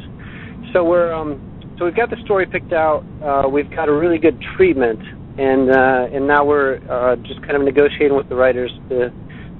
So 0.73 0.83
we're 0.83 1.13
um, 1.13 1.39
so 1.81 1.85
we've 1.85 1.95
got 1.95 2.11
the 2.11 2.21
story 2.23 2.45
picked 2.45 2.73
out. 2.73 3.03
Uh, 3.25 3.49
we've 3.49 3.69
got 3.71 3.89
a 3.89 3.91
really 3.91 4.19
good 4.19 4.39
treatment, 4.55 5.01
and 5.39 5.71
uh, 5.71 6.13
and 6.13 6.27
now 6.27 6.45
we're 6.45 6.77
uh, 6.85 7.15
just 7.25 7.41
kind 7.41 7.57
of 7.57 7.63
negotiating 7.63 8.15
with 8.15 8.29
the 8.29 8.35
writers 8.35 8.69
to 8.89 9.09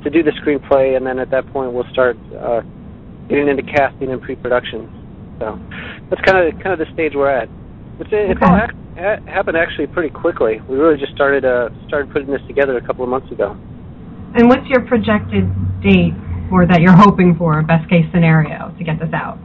to 0.04 0.10
do 0.12 0.22
the 0.22 0.30
screenplay, 0.38 0.96
and 0.96 1.04
then 1.04 1.18
at 1.18 1.32
that 1.32 1.52
point 1.52 1.74
we'll 1.74 1.90
start 1.92 2.16
uh, 2.38 2.62
getting 3.28 3.48
into 3.48 3.64
casting 3.64 4.12
and 4.12 4.22
pre-production. 4.22 4.86
So 5.40 5.58
that's 6.12 6.22
kind 6.22 6.46
of 6.46 6.62
kind 6.62 6.80
of 6.80 6.86
the 6.86 6.94
stage 6.94 7.14
we're 7.16 7.28
at. 7.28 7.50
It's, 7.98 8.10
it 8.14 8.38
okay. 8.38 8.46
all 8.46 8.70
ha- 9.02 9.26
happened 9.26 9.58
actually 9.58 9.88
pretty 9.88 10.14
quickly. 10.14 10.62
We 10.70 10.78
really 10.78 11.00
just 11.00 11.16
started 11.16 11.44
uh, 11.44 11.70
started 11.88 12.14
putting 12.14 12.30
this 12.30 12.46
together 12.46 12.78
a 12.78 12.86
couple 12.86 13.04
of 13.04 13.10
months 13.10 13.32
ago. 13.32 13.58
And 14.38 14.48
what's 14.48 14.68
your 14.70 14.86
projected 14.86 15.50
date, 15.82 16.14
or 16.54 16.68
that 16.68 16.82
you're 16.82 16.96
hoping 16.96 17.34
for, 17.36 17.60
best 17.64 17.90
case 17.90 18.06
scenario, 18.14 18.70
to 18.78 18.84
get 18.84 19.00
this 19.00 19.10
out? 19.12 19.40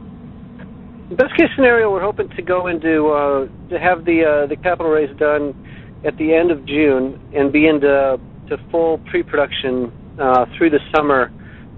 Best 1.09 1.37
case 1.37 1.49
scenario, 1.55 1.91
we're 1.91 2.01
hoping 2.01 2.29
to 2.29 2.41
go 2.41 2.67
into 2.67 3.07
uh, 3.07 3.47
to 3.69 3.79
have 3.79 4.03
the 4.03 4.43
uh, 4.43 4.47
the 4.47 4.57
capital 4.57 4.91
raise 4.91 5.15
done 5.17 5.55
at 6.05 6.17
the 6.17 6.33
end 6.33 6.51
of 6.51 6.65
June 6.65 7.19
and 7.33 7.51
be 7.51 7.67
into 7.67 8.19
to 8.49 8.57
full 8.71 8.97
pre-production 9.09 9.91
uh, 10.19 10.45
through 10.57 10.69
the 10.69 10.79
summer 10.95 11.31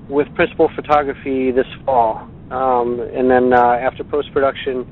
with 0.10 0.28
principal 0.36 0.70
photography 0.76 1.52
this 1.52 1.68
fall 1.86 2.30
um, 2.52 3.00
and 3.14 3.30
then 3.30 3.54
uh, 3.54 3.78
after 3.78 4.04
post 4.04 4.34
production, 4.34 4.88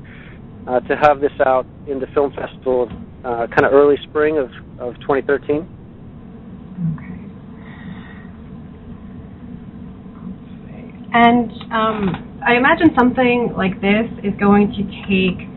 uh, 0.68 0.80
to 0.80 0.96
have 0.96 1.20
this 1.20 1.32
out 1.44 1.66
in 1.88 1.98
the 1.98 2.06
film 2.14 2.32
festival, 2.32 2.88
uh, 3.24 3.46
kind 3.48 3.64
of 3.64 3.72
early 3.72 3.96
spring 4.08 4.38
of 4.38 4.50
of 4.78 4.94
2013. 5.00 5.66
Okay. 6.94 7.07
And 11.12 11.50
um, 11.72 12.40
I 12.46 12.56
imagine 12.56 12.94
something 12.98 13.54
like 13.56 13.80
this 13.80 14.06
is 14.22 14.34
going 14.38 14.72
to 14.76 14.82
take 15.08 15.48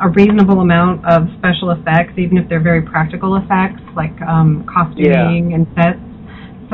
a 0.00 0.08
reasonable 0.10 0.60
amount 0.60 1.04
of 1.06 1.28
special 1.38 1.70
effects, 1.70 2.18
even 2.18 2.36
if 2.36 2.48
they're 2.48 2.62
very 2.62 2.82
practical 2.82 3.36
effects, 3.36 3.80
like 3.94 4.12
um, 4.22 4.66
costuming 4.72 5.50
yeah. 5.50 5.56
and 5.56 5.66
sets. 5.74 6.00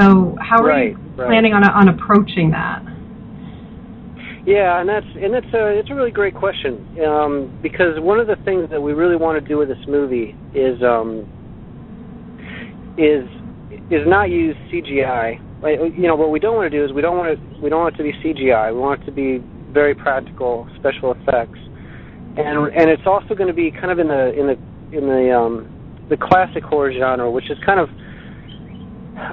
So, 0.00 0.36
how 0.40 0.62
are 0.62 0.66
right, 0.66 0.90
you 0.90 0.98
right. 1.16 1.28
planning 1.28 1.52
on 1.52 1.62
on 1.68 1.88
approaching 1.88 2.50
that? 2.50 2.82
Yeah, 4.44 4.80
and 4.80 4.88
that's 4.88 5.06
and 5.14 5.32
that's 5.34 5.54
a 5.54 5.78
it's 5.78 5.90
a 5.90 5.94
really 5.94 6.10
great 6.10 6.34
question 6.34 6.98
um, 7.06 7.58
because 7.62 8.00
one 8.00 8.18
of 8.18 8.26
the 8.26 8.36
things 8.44 8.70
that 8.70 8.80
we 8.80 8.92
really 8.92 9.16
want 9.16 9.40
to 9.40 9.46
do 9.46 9.58
with 9.58 9.68
this 9.68 9.86
movie 9.86 10.34
is 10.54 10.82
um, 10.82 11.22
is 12.98 13.22
is 13.90 14.06
not 14.06 14.30
use 14.30 14.56
CGI. 14.72 15.38
You 15.62 16.08
know, 16.08 16.16
what 16.16 16.30
we 16.30 16.40
don't 16.40 16.56
want 16.56 16.70
to 16.70 16.76
do 16.76 16.84
is 16.84 16.92
we 16.92 17.02
don't 17.02 17.16
want 17.16 17.38
to 17.38 17.60
we 17.60 17.70
don't 17.70 17.80
want 17.80 17.94
it 17.94 17.98
to 17.98 18.04
be 18.04 18.12
CGI. 18.18 18.72
We 18.74 18.80
want 18.80 19.02
it 19.02 19.06
to 19.06 19.12
be 19.12 19.38
very 19.70 19.94
practical 19.94 20.68
special 20.78 21.12
effects, 21.12 21.58
and 22.36 22.66
and 22.74 22.90
it's 22.90 23.06
also 23.06 23.34
going 23.34 23.48
to 23.48 23.54
be 23.54 23.70
kind 23.70 23.90
of 23.90 23.98
in 23.98 24.08
the 24.08 24.32
in 24.34 24.46
the 24.48 24.58
in 24.96 25.06
the 25.06 25.30
um, 25.30 26.06
the 26.10 26.16
classic 26.16 26.64
horror 26.64 26.92
genre, 26.92 27.30
which 27.30 27.50
is 27.50 27.56
kind 27.64 27.78
of 27.78 27.88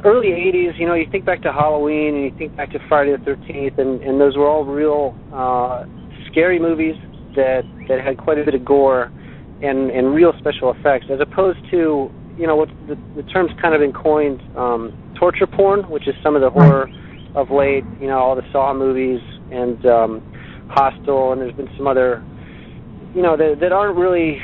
early 0.06 0.30
80s, 0.30 0.80
you 0.80 0.86
know, 0.86 0.94
you 0.94 1.10
think 1.12 1.26
back 1.26 1.42
to 1.44 1.52
Halloween 1.52 2.16
and 2.16 2.24
you 2.26 2.38
think 2.38 2.56
back 2.56 2.72
to 2.72 2.80
Friday 2.88 3.12
the 3.12 3.32
13th, 3.32 3.80
and, 3.80 4.02
and 4.02 4.20
those 4.20 4.36
were 4.36 4.48
all 4.48 4.66
real 4.66 5.16
uh, 5.34 5.86
scary 6.32 6.60
movies 6.60 6.96
that 7.36 7.62
that 7.88 8.04
had 8.04 8.18
quite 8.18 8.38
a 8.38 8.44
bit 8.44 8.56
of 8.56 8.66
gore 8.66 9.12
and 9.62 9.92
and 9.92 10.14
real 10.14 10.34
special 10.40 10.72
effects, 10.74 11.06
as 11.12 11.20
opposed 11.20 11.60
to 11.72 12.12
you 12.40 12.48
know 12.48 12.56
what 12.56 12.70
the, 12.88 12.96
the 13.16 13.24
term's 13.30 13.52
kind 13.62 13.76
of 13.76 13.82
been 13.82 13.94
coined 13.94 14.42
um, 14.58 14.96
torture 15.20 15.48
porn, 15.48 15.82
which 15.90 16.08
is 16.08 16.16
some 16.24 16.36
of 16.36 16.42
the 16.42 16.50
horror 16.50 16.90
of 17.36 17.52
late. 17.52 17.84
You 18.00 18.08
know, 18.08 18.18
all 18.18 18.36
the 18.36 18.50
Saw 18.52 18.74
movies 18.74 19.20
and 19.52 19.86
um, 19.86 20.24
Hostel, 20.70 21.34
and 21.34 21.42
there's 21.42 21.56
been 21.56 21.70
some 21.78 21.88
other 21.88 22.24
you 23.14 23.22
know 23.22 23.36
that 23.36 23.58
that 23.60 23.72
aren't 23.72 23.98
really 23.98 24.42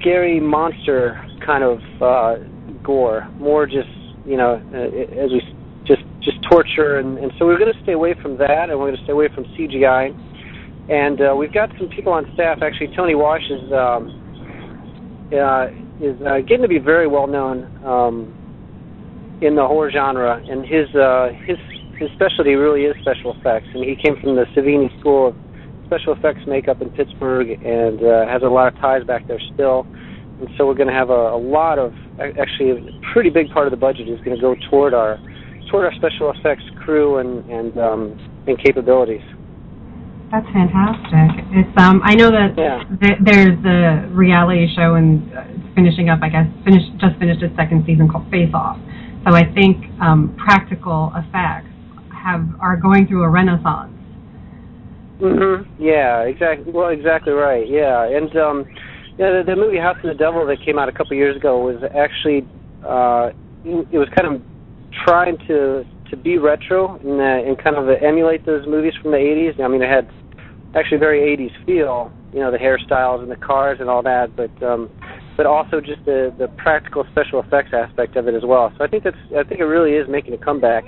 scary 0.00 0.40
monster 0.40 1.20
kind 1.44 1.62
of 1.62 1.80
uh, 2.00 2.36
gore, 2.82 3.28
more 3.38 3.66
just 3.66 3.88
you 4.24 4.36
know, 4.36 4.60
uh, 4.72 5.22
as 5.22 5.30
we 5.30 5.40
just 5.84 6.02
just 6.20 6.38
torture, 6.50 6.98
and, 6.98 7.18
and 7.18 7.30
so 7.38 7.44
we're 7.44 7.58
going 7.58 7.72
to 7.72 7.82
stay 7.82 7.92
away 7.92 8.14
from 8.20 8.38
that, 8.38 8.70
and 8.70 8.78
we're 8.78 8.88
going 8.88 8.96
to 8.96 9.04
stay 9.04 9.12
away 9.12 9.28
from 9.34 9.44
CGI. 9.56 10.16
And 10.88 11.20
uh, 11.20 11.34
we've 11.36 11.52
got 11.52 11.70
some 11.78 11.88
people 11.88 12.12
on 12.12 12.30
staff. 12.34 12.58
Actually, 12.62 12.94
Tony 12.96 13.14
Wash 13.14 13.44
is 13.50 13.72
um, 13.72 15.28
uh, 15.32 15.68
is 16.00 16.20
uh, 16.22 16.40
getting 16.40 16.62
to 16.62 16.68
be 16.68 16.78
very 16.78 17.06
well 17.06 17.26
known 17.26 17.64
um, 17.84 19.38
in 19.42 19.54
the 19.54 19.66
horror 19.66 19.90
genre, 19.90 20.42
and 20.48 20.64
his 20.64 20.88
uh, 20.94 21.28
his 21.44 21.58
his 21.98 22.10
specialty 22.14 22.54
really 22.54 22.84
is 22.84 22.96
special 23.02 23.34
effects. 23.38 23.68
And 23.74 23.84
he 23.84 23.96
came 23.96 24.20
from 24.20 24.36
the 24.36 24.44
Savini 24.56 24.88
School 25.00 25.28
of 25.28 25.36
Special 25.86 26.14
Effects 26.14 26.40
Makeup 26.46 26.82
in 26.82 26.90
Pittsburgh, 26.90 27.50
and 27.50 28.02
uh, 28.02 28.26
has 28.26 28.42
a 28.42 28.48
lot 28.48 28.72
of 28.72 28.80
ties 28.80 29.04
back 29.04 29.26
there 29.28 29.40
still 29.54 29.86
and 30.40 30.48
so 30.56 30.66
we're 30.66 30.74
going 30.74 30.88
to 30.88 30.94
have 30.94 31.10
a, 31.10 31.34
a 31.34 31.38
lot 31.38 31.78
of 31.78 31.92
actually 32.18 32.70
a 32.70 32.76
pretty 33.12 33.30
big 33.30 33.50
part 33.50 33.66
of 33.66 33.70
the 33.70 33.76
budget 33.76 34.08
is 34.08 34.18
going 34.20 34.36
to 34.36 34.40
go 34.40 34.54
toward 34.70 34.94
our 34.94 35.18
toward 35.70 35.84
our 35.84 35.94
special 35.94 36.30
effects 36.30 36.64
crew 36.84 37.18
and 37.18 37.48
and 37.50 37.78
um, 37.78 38.44
and 38.46 38.58
capabilities. 38.62 39.22
That's 40.30 40.46
fantastic. 40.52 41.44
It's 41.52 41.78
um 41.78 42.00
I 42.04 42.14
know 42.14 42.30
that 42.30 42.54
yeah. 42.58 42.82
th- 43.00 43.18
there's 43.22 43.58
a 43.64 44.08
reality 44.10 44.66
show 44.74 44.94
and 44.94 45.32
uh, 45.32 45.43
finishing 45.74 46.08
up 46.08 46.20
I 46.22 46.28
guess 46.28 46.46
finished 46.64 46.90
just 46.98 47.18
finished 47.18 47.42
its 47.42 47.54
second 47.56 47.84
season 47.86 48.08
called 48.08 48.30
Face 48.30 48.52
Off. 48.54 48.78
So 49.26 49.34
I 49.34 49.44
think 49.54 49.78
um, 50.00 50.36
practical 50.36 51.12
effects 51.16 51.72
have 52.12 52.44
are 52.60 52.76
going 52.76 53.06
through 53.06 53.24
a 53.24 53.28
renaissance. 53.28 53.92
Mm-hmm. 55.20 55.82
Yeah, 55.82 56.22
exactly. 56.22 56.72
Well, 56.72 56.88
exactly 56.88 57.32
right. 57.32 57.68
Yeah, 57.68 58.04
and 58.04 58.34
um 58.36 58.64
yeah, 59.16 59.30
the, 59.30 59.42
the 59.46 59.56
movie 59.56 59.78
House 59.78 59.96
of 60.02 60.08
the 60.10 60.18
Devil 60.18 60.44
that 60.46 60.58
came 60.64 60.78
out 60.78 60.88
a 60.88 60.92
couple 60.92 61.16
years 61.16 61.36
ago 61.36 61.58
was 61.58 61.82
actually 61.94 62.42
uh, 62.84 63.30
it 63.64 63.98
was 63.98 64.08
kind 64.16 64.34
of 64.34 64.42
trying 65.04 65.38
to 65.46 65.84
to 66.10 66.16
be 66.16 66.38
retro 66.38 66.96
and, 66.96 67.20
uh, 67.20 67.48
and 67.48 67.58
kind 67.62 67.76
of 67.76 67.88
emulate 68.02 68.44
those 68.44 68.66
movies 68.66 68.92
from 69.00 69.10
the 69.10 69.16
80s. 69.16 69.60
I 69.60 69.68
mean, 69.68 69.82
it 69.82 69.88
had 69.88 70.08
actually 70.74 70.98
very 70.98 71.36
80s 71.36 71.64
feel, 71.64 72.12
you 72.32 72.40
know, 72.40 72.50
the 72.50 72.58
hairstyles 72.58 73.22
and 73.22 73.30
the 73.30 73.36
cars 73.36 73.78
and 73.80 73.88
all 73.88 74.02
that, 74.02 74.36
but 74.36 74.50
um, 74.62 74.90
but 75.36 75.46
also 75.46 75.80
just 75.80 76.04
the 76.04 76.34
the 76.38 76.48
practical 76.56 77.04
special 77.10 77.40
effects 77.40 77.70
aspect 77.72 78.16
of 78.16 78.28
it 78.28 78.34
as 78.34 78.42
well. 78.44 78.72
So 78.78 78.84
I 78.84 78.88
think 78.88 79.04
that's 79.04 79.16
I 79.36 79.42
think 79.44 79.60
it 79.60 79.64
really 79.64 79.92
is 79.92 80.08
making 80.08 80.34
a 80.34 80.38
comeback. 80.38 80.84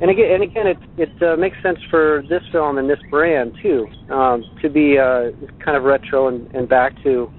And 0.00 0.10
again, 0.10 0.32
and 0.32 0.42
again, 0.42 0.66
it 0.66 0.78
it 0.96 1.22
uh, 1.22 1.36
makes 1.36 1.56
sense 1.62 1.78
for 1.90 2.22
this 2.28 2.42
film 2.52 2.78
and 2.78 2.88
this 2.88 3.00
brand 3.10 3.56
too 3.62 3.86
um, 4.10 4.44
to 4.62 4.70
be 4.70 4.98
uh, 4.98 5.30
kind 5.64 5.76
of 5.76 5.84
retro 5.84 6.28
and, 6.28 6.52
and 6.54 6.68
back 6.68 6.94
to 7.02 7.30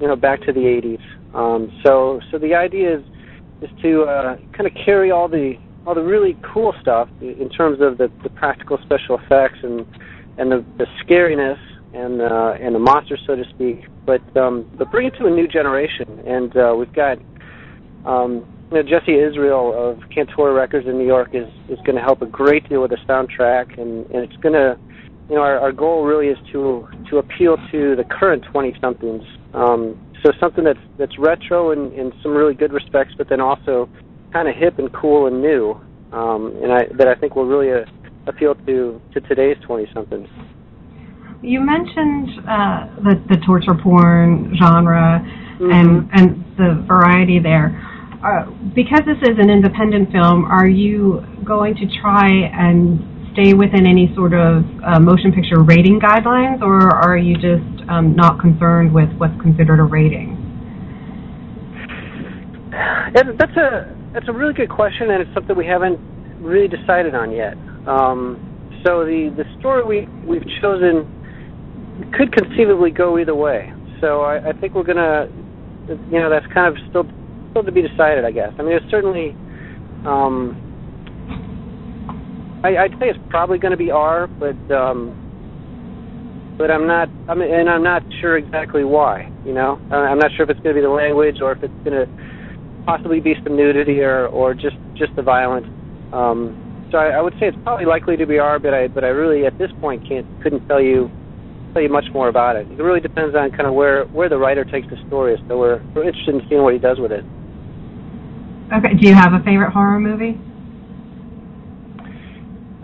you 0.00 0.06
know 0.06 0.16
back 0.16 0.40
to 0.42 0.52
the 0.52 0.60
80s. 0.60 1.34
Um, 1.34 1.70
so 1.84 2.20
so 2.30 2.38
the 2.38 2.54
idea 2.54 2.98
is 2.98 3.04
is 3.62 3.70
to 3.82 4.02
uh, 4.02 4.36
kind 4.52 4.66
of 4.66 4.72
carry 4.84 5.10
all 5.10 5.28
the 5.28 5.54
all 5.86 5.94
the 5.94 6.02
really 6.02 6.36
cool 6.42 6.72
stuff 6.80 7.08
in 7.20 7.50
terms 7.50 7.80
of 7.80 7.98
the, 7.98 8.10
the 8.22 8.30
practical 8.30 8.78
special 8.84 9.18
effects 9.18 9.58
and 9.62 9.86
and 10.38 10.50
the, 10.50 10.64
the 10.78 10.86
scariness 11.02 11.58
and 11.94 12.20
uh, 12.20 12.54
and 12.60 12.74
the 12.74 12.78
monster, 12.78 13.16
so 13.26 13.36
to 13.36 13.44
speak, 13.54 13.84
but 14.04 14.22
um, 14.36 14.70
but 14.76 14.90
bring 14.90 15.06
it 15.06 15.14
to 15.18 15.26
a 15.26 15.30
new 15.30 15.48
generation. 15.48 16.06
And 16.26 16.56
uh, 16.56 16.74
we've 16.76 16.92
got 16.92 17.18
um, 18.04 18.44
you 18.70 18.82
know, 18.82 18.82
Jesse 18.82 19.14
Israel 19.14 19.72
of 19.76 19.98
Cantora 20.10 20.54
Records 20.54 20.86
in 20.86 20.98
New 20.98 21.06
York 21.06 21.30
is 21.32 21.48
is 21.68 21.78
going 21.84 21.96
to 21.96 22.02
help 22.02 22.22
a 22.22 22.26
great 22.26 22.68
deal 22.68 22.82
with 22.82 22.90
the 22.90 22.98
soundtrack, 23.08 23.78
and 23.80 24.06
and 24.10 24.24
it's 24.24 24.36
going 24.42 24.54
to 24.54 24.78
you 25.28 25.36
know 25.36 25.42
our, 25.42 25.58
our 25.58 25.72
goal 25.72 26.04
really 26.04 26.28
is 26.28 26.38
to 26.52 26.88
to 27.10 27.18
appeal 27.18 27.56
to 27.72 27.96
the 27.96 28.04
current 28.10 28.44
20 28.52 28.76
somethings 28.80 29.24
um, 29.54 29.96
so 30.24 30.32
something 30.40 30.64
that's 30.64 30.80
that's 30.98 31.18
retro 31.18 31.70
in, 31.70 31.92
in 31.92 32.12
some 32.22 32.32
really 32.32 32.54
good 32.54 32.72
respects, 32.72 33.14
but 33.16 33.28
then 33.28 33.40
also 33.40 33.88
kind 34.32 34.48
of 34.48 34.56
hip 34.56 34.78
and 34.78 34.92
cool 34.92 35.26
and 35.26 35.40
new, 35.40 35.72
um, 36.12 36.56
and 36.62 36.72
I, 36.72 36.84
that 36.96 37.08
I 37.08 37.14
think 37.14 37.36
will 37.36 37.46
really 37.46 37.70
uh, 37.70 37.84
appeal 38.26 38.54
to 38.54 39.00
to 39.12 39.20
today's 39.20 39.56
twenty 39.64 39.86
somethings. 39.92 40.28
You 41.44 41.60
mentioned 41.60 42.30
uh, 42.48 42.86
the 43.04 43.20
the 43.28 43.36
torture 43.44 43.76
porn 43.82 44.56
genre 44.56 45.20
mm-hmm. 45.20 45.70
and 45.70 46.08
and 46.16 46.42
the 46.56 46.82
variety 46.88 47.38
there. 47.38 47.68
Uh, 48.24 48.48
because 48.74 49.04
this 49.04 49.20
is 49.28 49.36
an 49.36 49.50
independent 49.50 50.10
film, 50.10 50.46
are 50.46 50.66
you 50.66 51.20
going 51.44 51.74
to 51.74 51.84
try 52.00 52.24
and 52.24 52.96
stay 53.34 53.52
within 53.52 53.84
any 53.86 54.10
sort 54.14 54.32
of 54.32 54.64
uh, 54.80 54.98
motion 54.98 55.32
picture 55.32 55.60
rating 55.60 56.00
guidelines, 56.00 56.62
or 56.62 56.88
are 56.88 57.18
you 57.18 57.34
just 57.34 57.90
um, 57.90 58.16
not 58.16 58.40
concerned 58.40 58.94
with 58.94 59.12
what's 59.18 59.38
considered 59.42 59.80
a 59.80 59.82
rating? 59.82 60.40
And 62.72 63.38
that's 63.38 63.56
a 63.58 63.94
that's 64.14 64.28
a 64.28 64.32
really 64.32 64.54
good 64.54 64.70
question, 64.70 65.10
and 65.10 65.20
it's 65.20 65.34
something 65.34 65.54
we 65.54 65.66
haven't 65.66 66.00
really 66.40 66.68
decided 66.68 67.14
on 67.14 67.32
yet. 67.32 67.52
Um, 67.86 68.80
so 68.86 69.04
the 69.04 69.28
the 69.36 69.44
story 69.60 69.84
we 69.84 70.08
we've 70.24 70.48
chosen 70.62 71.20
could 72.16 72.32
conceivably 72.32 72.90
go 72.90 73.18
either 73.18 73.34
way. 73.34 73.72
So 74.00 74.22
I, 74.22 74.50
I 74.50 74.52
think 74.52 74.74
we're 74.74 74.84
gonna, 74.84 75.28
you 76.10 76.18
know, 76.18 76.30
that's 76.30 76.46
kind 76.52 76.66
of 76.66 76.74
still 76.90 77.04
still 77.50 77.62
to 77.62 77.72
be 77.72 77.82
decided. 77.82 78.24
I 78.24 78.30
guess. 78.30 78.52
I 78.58 78.62
mean, 78.62 78.72
it's 78.72 78.90
certainly. 78.90 79.36
Um, 80.06 80.60
I, 82.64 82.88
I'd 82.88 82.92
say 82.92 83.12
it's 83.12 83.18
probably 83.28 83.58
going 83.58 83.72
to 83.72 83.76
be 83.76 83.90
R, 83.90 84.26
but 84.26 84.56
um, 84.74 85.12
but 86.58 86.70
I'm 86.70 86.86
not. 86.86 87.08
I 87.28 87.34
mean, 87.34 87.52
and 87.52 87.68
I'm 87.68 87.82
not 87.82 88.02
sure 88.20 88.38
exactly 88.38 88.84
why. 88.84 89.30
You 89.44 89.52
know, 89.52 89.76
I'm 89.90 90.18
not 90.18 90.30
sure 90.36 90.44
if 90.44 90.50
it's 90.50 90.60
going 90.60 90.74
to 90.74 90.80
be 90.80 90.84
the 90.84 90.92
language 90.92 91.36
or 91.42 91.52
if 91.52 91.62
it's 91.62 91.74
going 91.84 91.92
to 91.92 92.08
possibly 92.86 93.20
be 93.20 93.34
some 93.44 93.56
nudity 93.56 94.00
or 94.00 94.26
or 94.28 94.54
just 94.54 94.76
just 94.96 95.14
the 95.16 95.22
violence. 95.22 95.66
Um, 96.12 96.88
so 96.90 96.98
I, 96.98 97.18
I 97.18 97.20
would 97.20 97.34
say 97.34 97.48
it's 97.48 97.58
probably 97.64 97.86
likely 97.86 98.16
to 98.16 98.26
be 98.26 98.38
R, 98.38 98.58
but 98.58 98.72
I 98.72 98.88
but 98.88 99.04
I 99.04 99.08
really 99.08 99.46
at 99.46 99.58
this 99.58 99.70
point 99.80 100.08
can't 100.08 100.26
couldn't 100.42 100.66
tell 100.66 100.80
you 100.80 101.10
tell 101.74 101.82
you 101.82 101.90
much 101.90 102.06
more 102.14 102.28
about 102.28 102.56
it. 102.56 102.70
It 102.70 102.78
really 102.78 103.00
depends 103.00 103.34
on 103.34 103.50
kind 103.50 103.66
of 103.66 103.74
where 103.74 104.04
where 104.06 104.28
the 104.28 104.38
writer 104.38 104.64
takes 104.64 104.88
the 104.88 104.96
story. 105.06 105.36
So 105.48 105.58
we're 105.58 105.82
we're 105.94 106.06
interested 106.06 106.36
in 106.36 106.48
seeing 106.48 106.62
what 106.62 106.72
he 106.72 106.78
does 106.78 106.98
with 106.98 107.12
it. 107.12 107.24
Okay. 108.72 108.94
Do 108.94 109.08
you 109.08 109.14
have 109.14 109.34
a 109.34 109.40
favorite 109.40 109.72
horror 109.72 110.00
movie? 110.00 110.40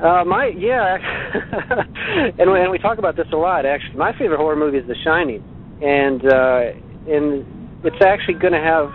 Uh, 0.02 0.24
my 0.24 0.46
yeah, 0.56 0.96
and, 2.38 2.50
we, 2.50 2.60
and 2.60 2.70
we 2.70 2.78
talk 2.78 2.98
about 2.98 3.16
this 3.16 3.26
a 3.32 3.36
lot. 3.36 3.66
Actually, 3.66 3.96
my 3.96 4.12
favorite 4.18 4.38
horror 4.38 4.56
movie 4.56 4.78
is 4.78 4.86
The 4.88 4.96
Shining, 5.04 5.44
and 5.82 6.24
uh, 6.24 7.12
and 7.12 7.84
it's 7.84 8.02
actually 8.04 8.34
going 8.34 8.54
to 8.54 8.60
have 8.60 8.90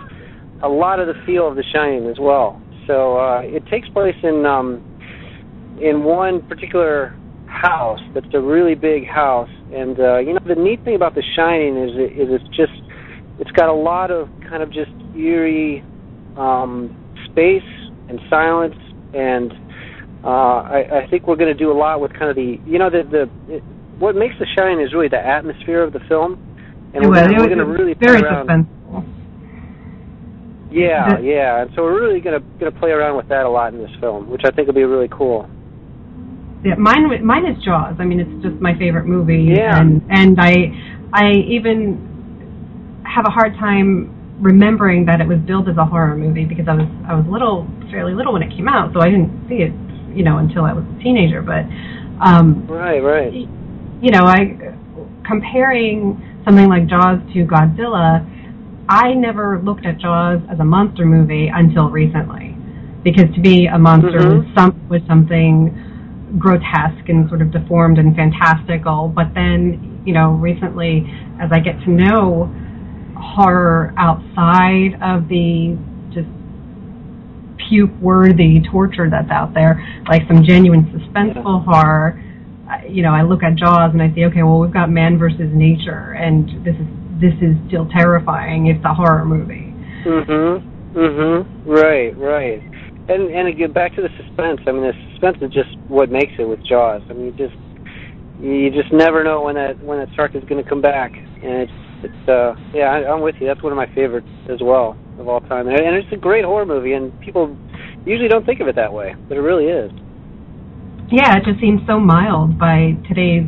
a 0.62 0.68
lot 0.68 0.98
of 0.98 1.06
the 1.06 1.14
feel 1.24 1.46
of 1.46 1.54
The 1.54 1.62
Shining 1.72 2.08
as 2.08 2.18
well. 2.18 2.60
So 2.88 3.18
uh, 3.18 3.40
it 3.44 3.64
takes 3.68 3.88
place 3.90 4.16
in 4.24 4.44
um, 4.46 4.82
in 5.80 6.02
one 6.02 6.42
particular 6.48 7.16
house 7.46 8.00
that's 8.12 8.34
a 8.34 8.40
really 8.40 8.74
big 8.74 9.06
house, 9.06 9.50
and 9.72 9.98
uh, 9.98 10.18
you 10.18 10.32
know 10.32 10.40
the 10.46 10.54
neat 10.54 10.84
thing 10.84 10.94
about 10.94 11.14
The 11.14 11.22
Shining 11.34 11.76
is 11.76 11.90
it, 11.96 12.18
is 12.18 12.28
it's 12.30 12.56
just 12.56 12.72
it's 13.38 13.50
got 13.52 13.68
a 13.68 13.74
lot 13.74 14.10
of 14.10 14.28
kind 14.48 14.62
of 14.62 14.72
just 14.72 14.90
eerie 15.16 15.84
um, 16.36 16.94
space 17.30 17.66
and 18.08 18.20
silence 18.30 18.76
and 19.14 19.52
uh, 20.24 20.62
I, 20.66 21.04
I 21.04 21.06
think 21.10 21.26
we're 21.26 21.36
going 21.36 21.52
to 21.52 21.58
do 21.58 21.70
a 21.70 21.78
lot 21.78 22.00
with 22.00 22.12
kind 22.12 22.30
of 22.30 22.36
the 22.36 22.58
you 22.66 22.78
know 22.78 22.90
the 22.90 23.02
the 23.06 23.54
it, 23.54 23.62
what 23.98 24.14
makes 24.14 24.34
The 24.38 24.46
Shining 24.56 24.84
is 24.84 24.92
really 24.92 25.08
the 25.08 25.24
atmosphere 25.24 25.82
of 25.82 25.92
the 25.92 26.00
film, 26.08 26.34
and 26.94 27.04
it 27.04 27.08
we're, 27.08 27.22
was, 27.22 27.32
we're 27.38 27.46
going 27.46 27.58
to 27.58 27.64
really 27.64 27.94
very 27.94 28.20
play 28.20 28.28
around. 28.28 28.48
suspenseful. 28.48 29.06
Yeah, 30.70 31.18
yeah, 31.20 31.62
and 31.62 31.70
so 31.74 31.82
we're 31.82 32.00
really 32.00 32.20
going 32.20 32.40
to 32.40 32.46
going 32.58 32.72
to 32.72 32.78
play 32.78 32.90
around 32.90 33.16
with 33.16 33.28
that 33.28 33.46
a 33.46 33.48
lot 33.48 33.72
in 33.72 33.80
this 33.80 33.94
film, 34.00 34.28
which 34.28 34.42
I 34.44 34.50
think 34.50 34.66
will 34.66 34.74
be 34.74 34.84
really 34.84 35.08
cool. 35.08 35.48
Yeah, 36.66 36.74
mine 36.74 37.24
mine 37.24 37.46
is 37.46 37.62
Jaws. 37.62 37.94
I 38.00 38.04
mean, 38.04 38.18
it's 38.18 38.42
just 38.42 38.60
my 38.60 38.76
favorite 38.76 39.06
movie, 39.06 39.54
Yeah. 39.56 39.78
and 39.78 40.02
and 40.10 40.36
I 40.40 40.74
I 41.12 41.30
even 41.46 43.00
have 43.04 43.24
a 43.24 43.30
hard 43.30 43.54
time 43.54 44.10
remembering 44.40 45.06
that 45.06 45.20
it 45.20 45.28
was 45.28 45.38
billed 45.46 45.68
as 45.68 45.76
a 45.76 45.84
horror 45.84 46.16
movie 46.16 46.44
because 46.44 46.66
I 46.66 46.74
was 46.74 46.88
I 47.06 47.14
was 47.14 47.24
little, 47.30 47.68
fairly 47.92 48.14
little 48.14 48.32
when 48.32 48.42
it 48.42 48.50
came 48.50 48.66
out, 48.66 48.92
so 48.92 49.00
I 49.00 49.10
didn't 49.10 49.30
see 49.48 49.62
it, 49.62 49.72
you 50.12 50.24
know, 50.24 50.38
until 50.38 50.64
I 50.64 50.72
was 50.72 50.82
a 50.84 51.02
teenager. 51.04 51.40
But 51.40 51.66
um, 52.20 52.66
Right, 52.66 52.98
right. 52.98 53.32
you 53.32 54.10
know, 54.10 54.24
I 54.26 54.58
comparing 55.24 56.18
something 56.44 56.68
like 56.68 56.88
Jaws 56.88 57.20
to 57.34 57.46
Godzilla, 57.46 58.26
I 58.88 59.14
never 59.14 59.60
looked 59.62 59.86
at 59.86 59.98
Jaws 59.98 60.40
as 60.50 60.58
a 60.58 60.64
monster 60.64 61.06
movie 61.06 61.46
until 61.46 61.90
recently, 61.90 62.56
because 63.04 63.32
to 63.36 63.40
me, 63.40 63.68
a 63.68 63.78
monster 63.78 64.18
Mhm. 64.18 64.38
was 64.38 64.46
some 64.58 64.74
was 64.88 65.02
something 65.06 65.70
grotesque 66.38 67.08
and 67.08 67.28
sort 67.28 67.42
of 67.42 67.50
deformed 67.50 67.98
and 67.98 68.14
fantastical. 68.14 69.08
But 69.08 69.34
then, 69.34 70.02
you 70.04 70.12
know, 70.12 70.32
recently, 70.32 71.06
as 71.40 71.50
I 71.52 71.60
get 71.60 71.80
to 71.84 71.90
know 71.90 72.52
horror 73.16 73.94
outside 73.96 75.00
of 75.02 75.28
the 75.28 75.76
just 76.12 76.28
puke-worthy 77.68 78.60
torture 78.70 79.08
that's 79.10 79.30
out 79.30 79.54
there, 79.54 79.84
like 80.08 80.22
some 80.28 80.44
genuine 80.44 80.84
suspenseful 80.86 81.64
horror. 81.64 82.22
You 82.88 83.02
know, 83.02 83.12
I 83.12 83.22
look 83.22 83.42
at 83.42 83.54
Jaws 83.54 83.92
and 83.92 84.02
I 84.02 84.12
say, 84.14 84.24
okay, 84.24 84.42
well, 84.42 84.58
we've 84.58 84.72
got 84.72 84.90
man 84.90 85.18
versus 85.18 85.50
nature, 85.52 86.12
and 86.18 86.48
this 86.64 86.74
is 86.74 86.86
this 87.20 87.34
is 87.40 87.56
still 87.68 87.88
terrifying. 87.88 88.66
It's 88.66 88.84
a 88.84 88.92
horror 88.92 89.24
movie. 89.24 89.72
Mhm. 90.04 90.62
Mhm. 90.94 91.46
Right, 91.64 92.16
right. 92.18 92.62
And 93.08 93.30
and 93.30 93.48
again, 93.48 93.72
back 93.72 93.94
to 93.94 94.02
the 94.02 94.10
suspense. 94.16 94.60
I 94.66 94.72
mean, 94.72 94.82
the 94.82 94.92
suspense 95.12 95.38
is 95.40 95.52
just 95.52 95.70
what 95.88 96.10
makes 96.10 96.32
it 96.38 96.44
with 96.44 96.64
Jaws. 96.66 97.02
I 97.08 97.12
mean, 97.12 97.26
you 97.26 97.32
just 97.32 97.56
you 98.40 98.70
just 98.70 98.92
never 98.92 99.22
know 99.22 99.42
when 99.42 99.54
that 99.54 99.78
when 99.82 99.98
that 99.98 100.08
shark 100.14 100.34
is 100.34 100.42
going 100.44 100.62
to 100.62 100.68
come 100.68 100.82
back, 100.82 101.12
and 101.14 101.68
it's 101.68 101.72
it's 102.02 102.28
uh 102.28 102.54
yeah, 102.74 102.90
I, 102.90 103.10
I'm 103.10 103.20
with 103.20 103.36
you. 103.40 103.46
That's 103.46 103.62
one 103.62 103.72
of 103.72 103.76
my 103.76 103.92
favorites 103.94 104.28
as 104.50 104.58
well 104.60 104.96
of 105.18 105.28
all 105.28 105.40
time, 105.40 105.68
and, 105.68 105.78
and 105.78 105.96
it's 105.96 106.12
a 106.12 106.16
great 106.16 106.44
horror 106.44 106.66
movie. 106.66 106.92
And 106.92 107.18
people 107.20 107.56
usually 108.04 108.28
don't 108.28 108.44
think 108.44 108.60
of 108.60 108.68
it 108.68 108.76
that 108.76 108.92
way, 108.92 109.14
but 109.28 109.36
it 109.36 109.40
really 109.40 109.66
is. 109.66 109.90
Yeah, 111.10 111.36
it 111.38 111.44
just 111.44 111.60
seems 111.60 111.80
so 111.86 112.00
mild 112.00 112.58
by 112.58 112.98
today's 113.06 113.46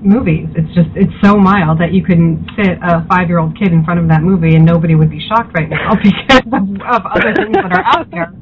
movies. 0.00 0.46
It's 0.56 0.72
just 0.74 0.88
it's 0.94 1.12
so 1.22 1.36
mild 1.36 1.78
that 1.80 1.92
you 1.92 2.02
can 2.04 2.46
sit 2.56 2.78
a 2.82 3.04
five-year-old 3.08 3.58
kid 3.58 3.72
in 3.72 3.84
front 3.84 4.00
of 4.00 4.08
that 4.08 4.22
movie 4.22 4.54
and 4.56 4.64
nobody 4.64 4.94
would 4.94 5.10
be 5.10 5.20
shocked 5.28 5.52
right 5.54 5.68
now 5.68 5.94
because 6.02 6.46
of, 6.52 6.62
of 6.82 7.02
other 7.06 7.34
things 7.34 7.54
that 7.54 7.72
are 7.72 7.84
out 7.84 8.10
there. 8.10 8.32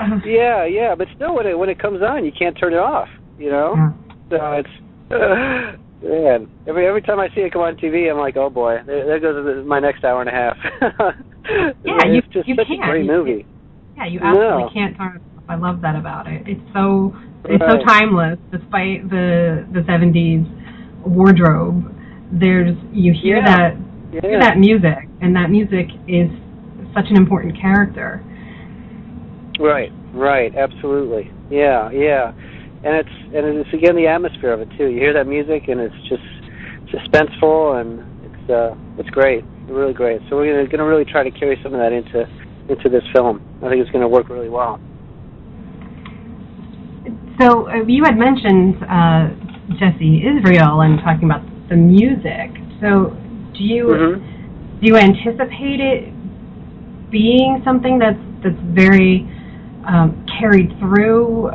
Um, 0.00 0.22
Yeah, 0.26 0.64
yeah, 0.64 0.94
but 0.94 1.08
still, 1.16 1.34
when 1.34 1.46
it 1.46 1.58
when 1.58 1.68
it 1.68 1.78
comes 1.80 2.02
on, 2.02 2.24
you 2.24 2.32
can't 2.32 2.56
turn 2.58 2.72
it 2.72 2.78
off. 2.78 3.08
You 3.38 3.50
know. 3.50 3.74
yeah. 3.76 3.92
So 4.30 4.52
it's 4.62 4.74
man. 6.02 6.48
Every 6.68 6.86
every 6.86 7.02
time 7.02 7.18
I 7.18 7.28
see 7.34 7.40
it 7.40 7.52
come 7.52 7.62
on 7.62 7.76
TV, 7.76 8.10
I'm 8.10 8.18
like, 8.18 8.36
oh 8.36 8.50
boy, 8.50 8.78
there, 8.86 9.06
there 9.06 9.18
goes 9.20 9.66
my 9.66 9.80
next 9.80 10.04
hour 10.04 10.20
and 10.20 10.28
a 10.30 10.32
half. 10.32 10.56
Yeah, 11.82 12.04
you- 12.12 12.20
just 12.30 12.46
you 12.46 12.54
such 12.56 12.66
can't. 12.66 12.82
a 12.84 12.86
great 12.86 13.06
movie. 13.06 13.46
Yeah, 13.96 14.04
you 14.06 14.20
absolutely 14.20 14.64
No. 14.64 14.70
can't 14.74 14.96
turn 14.98 15.16
it 15.16 15.22
off. 15.22 15.22
I 15.48 15.56
love 15.56 15.80
that 15.80 15.96
about 15.96 16.26
it. 16.26 16.42
It's 16.46 16.60
so 16.74 17.14
it's 17.44 17.62
so 17.64 17.78
timeless 17.86 18.38
despite 18.52 19.08
the 19.08 19.66
the 19.72 19.80
70s 19.80 20.44
wardrobe. 21.06 21.94
There's 22.32 22.76
you 22.92 23.12
hear 23.12 23.38
Yeah. 23.38 23.44
that 23.56 23.76
Yeah. 24.12 24.20
hear 24.22 24.40
that 24.40 24.58
music 24.58 25.08
and 25.20 25.34
that 25.36 25.50
music 25.50 25.88
is 26.06 26.30
such 26.94 27.08
an 27.10 27.16
important 27.16 27.56
character. 27.58 28.22
Right, 29.58 29.90
right, 30.12 30.54
absolutely. 30.54 31.30
Yeah, 31.50 31.90
yeah. 31.90 32.32
And 32.84 32.94
it's 32.94 33.16
and 33.34 33.58
it's 33.58 33.72
again 33.72 33.96
the 33.96 34.06
atmosphere 34.06 34.52
of 34.52 34.60
it 34.60 34.68
too. 34.76 34.86
You 34.88 35.00
hear 35.00 35.12
that 35.14 35.26
music 35.26 35.68
and 35.68 35.80
it's 35.80 35.96
just 36.08 36.22
suspenseful 36.92 37.80
and 37.80 38.00
it's 38.24 38.50
uh 38.50 38.74
it's 38.98 39.10
great. 39.10 39.44
Really 39.66 39.92
great. 39.94 40.20
So 40.28 40.36
we're 40.36 40.52
gonna 40.52 40.68
gonna 40.68 40.84
really 40.88 41.04
try 41.04 41.22
to 41.22 41.30
carry 41.30 41.58
some 41.62 41.74
of 41.74 41.80
that 41.80 41.92
into 41.92 42.28
into 42.68 42.88
this 42.88 43.02
film. 43.14 43.40
I 43.62 43.68
think 43.68 43.80
it's 43.80 43.90
gonna 43.90 44.08
work 44.08 44.28
really 44.28 44.48
well. 44.48 44.78
So 47.40 47.68
uh, 47.68 47.84
you 47.86 48.04
had 48.04 48.18
mentioned 48.18 48.76
uh, 48.82 49.28
Jesse 49.78 50.24
Israel 50.26 50.80
and 50.82 50.98
talking 51.00 51.24
about 51.24 51.42
the 51.68 51.76
music. 51.76 52.50
So 52.80 53.16
do 53.56 53.62
you 53.62 53.84
Mhm. 53.86 54.22
do 54.80 54.86
you 54.86 54.96
anticipate 54.96 55.80
it 55.80 56.12
being 57.10 57.60
something 57.64 57.98
that's 57.98 58.18
that's 58.42 58.60
very 58.72 59.26
um, 59.86 60.24
carried 60.38 60.76
through? 60.78 61.50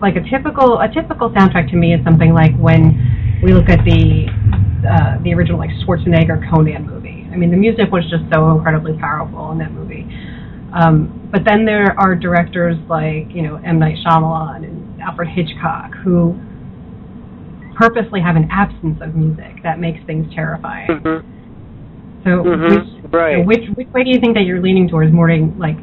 Like 0.00 0.16
a 0.16 0.22
typical 0.28 0.80
a 0.80 0.88
typical 0.88 1.30
soundtrack 1.30 1.70
to 1.70 1.76
me 1.76 1.94
is 1.94 2.02
something 2.04 2.32
like 2.34 2.56
when 2.58 3.40
we 3.42 3.52
look 3.52 3.68
at 3.68 3.84
the 3.84 4.28
uh, 4.88 5.18
the 5.22 5.32
original 5.34 5.58
like 5.58 5.70
Schwarzenegger 5.84 6.38
Conan 6.50 6.86
movie. 6.86 7.28
I 7.32 7.36
mean, 7.36 7.50
the 7.50 7.56
music 7.56 7.90
was 7.92 8.02
just 8.10 8.24
so 8.32 8.50
incredibly 8.56 8.94
powerful 8.98 9.52
in 9.52 9.58
that 9.58 9.72
movie. 9.72 10.06
Um, 10.72 11.28
but 11.30 11.44
then 11.44 11.64
there 11.64 11.94
are 11.98 12.14
directors 12.16 12.76
like 12.88 13.30
you 13.30 13.42
know 13.42 13.56
M 13.64 13.78
Night 13.78 13.96
Shyamalan 14.04 14.64
and 14.64 14.81
Alfred 15.02 15.28
Hitchcock 15.28 15.94
who 15.96 16.34
purposely 17.74 18.20
have 18.20 18.36
an 18.36 18.48
absence 18.50 19.00
of 19.00 19.14
music 19.14 19.62
that 19.62 19.80
makes 19.80 20.00
things 20.04 20.32
terrifying. 20.34 20.88
Mhm. 20.88 21.22
So 22.24 22.44
Mhm. 22.44 22.70
which, 22.70 23.12
Right. 23.12 23.44
which 23.46 23.68
which 23.74 23.88
way 23.92 24.04
do 24.04 24.10
you 24.10 24.20
think 24.20 24.34
that 24.34 24.44
you're 24.44 24.60
leaning 24.60 24.88
towards? 24.88 25.12
More 25.12 25.26
to, 25.26 25.52
like, 25.58 25.76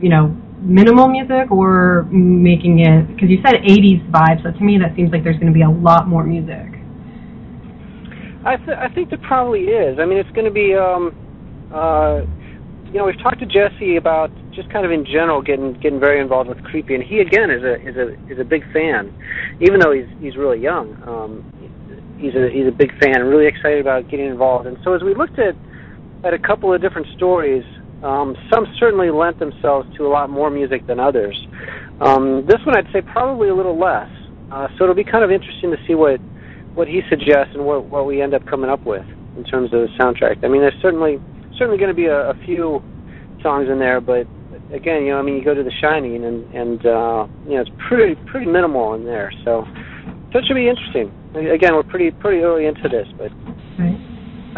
you 0.00 0.08
know, 0.10 0.34
minimal 0.60 1.08
music 1.08 1.50
or 1.50 2.06
making 2.10 2.80
it? 2.80 3.06
Because 3.08 3.30
you 3.30 3.40
said 3.44 3.62
80s 3.64 4.02
vibe, 4.10 4.42
so 4.42 4.50
to 4.50 4.62
me 4.64 4.76
that 4.78 4.94
seems 4.96 5.10
like 5.12 5.22
there's 5.24 5.38
going 5.38 5.52
to 5.52 5.56
be 5.56 5.62
a 5.62 5.70
lot 5.70 6.08
more 6.08 6.24
music. 6.24 6.66
I, 8.44 8.56
th- 8.56 8.78
I 8.78 8.88
think 8.88 9.10
there 9.10 9.18
probably 9.18 9.64
is. 9.68 9.98
I 9.98 10.04
mean, 10.04 10.18
it's 10.18 10.30
going 10.30 10.46
to 10.46 10.50
be, 10.50 10.74
um, 10.74 11.12
uh, 11.72 12.22
you 12.86 12.98
know, 12.98 13.04
we've 13.04 13.18
talked 13.18 13.40
to 13.40 13.46
Jesse 13.46 13.96
about 13.96 14.30
just 14.58 14.70
kind 14.70 14.84
of 14.84 14.90
in 14.90 15.04
general 15.06 15.40
getting 15.40 15.74
getting 15.74 16.00
very 16.00 16.20
involved 16.20 16.48
with 16.48 16.62
creepy, 16.64 16.94
and 16.94 17.04
he 17.04 17.20
again 17.20 17.48
is 17.50 17.62
a 17.62 17.74
is 17.86 17.96
a 17.96 18.08
is 18.26 18.38
a 18.40 18.44
big 18.44 18.64
fan, 18.72 19.14
even 19.60 19.78
though 19.78 19.92
he's 19.92 20.10
he's 20.20 20.36
really 20.36 20.58
young. 20.58 20.98
Um, 21.06 21.46
he's 22.18 22.34
a 22.34 22.50
he's 22.50 22.66
a 22.66 22.74
big 22.74 22.90
fan, 22.98 23.22
really 23.22 23.46
excited 23.46 23.80
about 23.80 24.10
getting 24.10 24.26
involved. 24.26 24.66
And 24.66 24.76
so 24.82 24.94
as 24.94 25.02
we 25.02 25.14
looked 25.14 25.38
at 25.38 25.54
at 26.24 26.34
a 26.34 26.38
couple 26.38 26.74
of 26.74 26.82
different 26.82 27.06
stories, 27.16 27.62
um, 28.02 28.36
some 28.50 28.66
certainly 28.80 29.10
lent 29.10 29.38
themselves 29.38 29.86
to 29.96 30.06
a 30.06 30.10
lot 30.10 30.28
more 30.28 30.50
music 30.50 30.86
than 30.88 30.98
others. 30.98 31.38
Um, 32.00 32.44
this 32.46 32.58
one 32.66 32.76
I'd 32.76 32.90
say 32.92 33.00
probably 33.00 33.48
a 33.48 33.54
little 33.54 33.78
less. 33.78 34.10
Uh, 34.50 34.66
so 34.76 34.84
it'll 34.84 34.96
be 34.96 35.04
kind 35.04 35.22
of 35.22 35.30
interesting 35.30 35.70
to 35.70 35.78
see 35.86 35.94
what 35.94 36.18
what 36.74 36.88
he 36.88 37.02
suggests 37.08 37.54
and 37.54 37.64
what 37.64 37.84
what 37.84 38.06
we 38.06 38.20
end 38.20 38.34
up 38.34 38.44
coming 38.46 38.70
up 38.70 38.84
with 38.84 39.06
in 39.36 39.44
terms 39.44 39.72
of 39.72 39.86
the 39.86 39.88
soundtrack. 40.00 40.42
I 40.44 40.48
mean, 40.48 40.62
there's 40.62 40.80
certainly 40.82 41.20
certainly 41.56 41.78
going 41.78 41.94
to 41.94 41.94
be 41.94 42.06
a, 42.06 42.30
a 42.30 42.34
few 42.44 42.82
songs 43.40 43.68
in 43.70 43.78
there, 43.78 44.00
but 44.00 44.26
again, 44.72 45.04
you 45.04 45.10
know, 45.12 45.18
I 45.18 45.22
mean, 45.22 45.36
you 45.36 45.44
go 45.44 45.54
to 45.54 45.62
The 45.62 45.72
Shining 45.80 46.24
and 46.24 46.44
and 46.54 46.80
uh, 46.86 47.26
you 47.46 47.54
know, 47.56 47.60
it's 47.62 47.70
pretty 47.88 48.14
pretty 48.26 48.46
minimal 48.46 48.94
in 48.94 49.04
there. 49.04 49.32
So 49.44 49.64
so 50.32 50.38
it 50.38 50.44
should 50.46 50.54
be 50.54 50.68
interesting. 50.68 51.12
Again, 51.34 51.74
we're 51.74 51.84
pretty 51.88 52.10
pretty 52.10 52.42
early 52.42 52.66
into 52.66 52.88
this, 52.88 53.06
but 53.16 53.30
Right. 53.78 53.94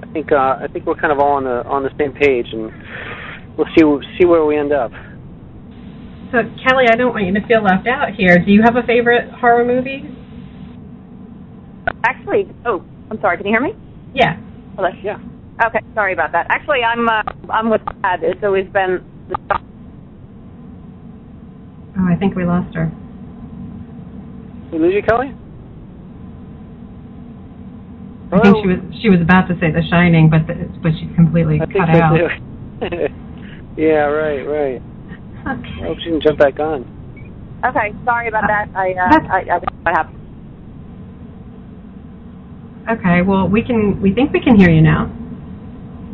I 0.03 0.07
think 0.13 0.33
uh, 0.33 0.57
I 0.65 0.67
think 0.73 0.87
we're 0.87 0.95
kind 0.95 1.13
of 1.13 1.19
all 1.19 1.37
on 1.37 1.45
the 1.45 1.63
on 1.67 1.83
the 1.83 1.91
same 1.99 2.13
page, 2.13 2.47
and 2.53 2.73
we'll 3.59 3.69
see 3.77 3.85
see 4.19 4.27
where 4.27 4.45
we 4.45 4.57
end 4.57 4.73
up. 4.73 4.91
So 6.33 6.39
Kelly, 6.65 6.87
I 6.89 6.97
don't 6.97 7.13
want 7.13 7.27
you 7.27 7.35
to 7.35 7.47
feel 7.47 7.63
left 7.63 7.87
out 7.87 8.15
here. 8.17 8.39
Do 8.39 8.51
you 8.53 8.63
have 8.63 8.77
a 8.77 8.87
favorite 8.87 9.31
horror 9.31 9.65
movie? 9.65 10.07
Actually, 12.05 12.49
oh, 12.65 12.85
I'm 13.11 13.21
sorry. 13.21 13.37
Can 13.37 13.47
you 13.47 13.53
hear 13.53 13.61
me? 13.61 13.75
Yeah. 14.15 14.37
Hello. 14.77 14.89
Yeah. 15.03 15.19
Okay, 15.67 15.81
sorry 15.95 16.13
about 16.15 16.33
that. 16.33 16.47
Actually, 16.51 16.81
I'm 16.83 17.09
uh, 17.09 17.23
I'm 17.53 17.69
with 17.69 17.83
Dad. 18.03 18.21
It's 18.23 18.41
always 18.43 18.67
been 18.73 19.05
I 19.51 19.59
think 22.21 22.37
we 22.37 22.45
lost 22.45 22.75
her. 22.77 22.93
We 24.71 24.79
lose 24.79 24.95
you, 24.95 25.03
Kelly? 25.03 25.33
I 28.33 28.39
think 28.39 28.57
she 28.63 28.69
was 28.69 28.79
she 29.03 29.09
was 29.11 29.21
about 29.21 29.49
to 29.49 29.59
say 29.59 29.73
The 29.73 29.83
Shining, 29.91 30.31
but 30.31 30.47
the, 30.47 30.55
but 30.85 30.93
she's 31.01 31.11
completely 31.17 31.59
I 31.61 31.67
think 31.67 31.83
cut 31.83 31.89
so 31.91 31.99
out. 31.99 32.15
too. 32.15 32.29
yeah, 33.83 34.07
right, 34.07 34.45
right. 34.47 34.83
I 35.45 35.51
Okay. 35.51 35.83
hope 35.83 35.99
she 36.05 36.11
can 36.11 36.21
jump 36.21 36.39
back 36.39 36.61
on. 36.61 36.85
okay. 37.67 37.91
Sorry 38.05 38.29
about 38.29 38.45
that. 38.47 38.69
I 38.77 38.93
uh, 38.93 39.19
I, 39.33 39.39
I 39.41 39.59
don't 39.59 39.65
know 39.67 39.83
what 39.83 39.97
happened. 39.97 40.21
Okay. 42.91 43.23
Well, 43.23 43.49
we 43.49 43.63
can 43.65 44.01
we 44.01 44.13
think 44.15 44.33
we 44.33 44.41
can 44.41 44.55
hear 44.57 44.71
you 44.71 44.83
now. 44.83 45.11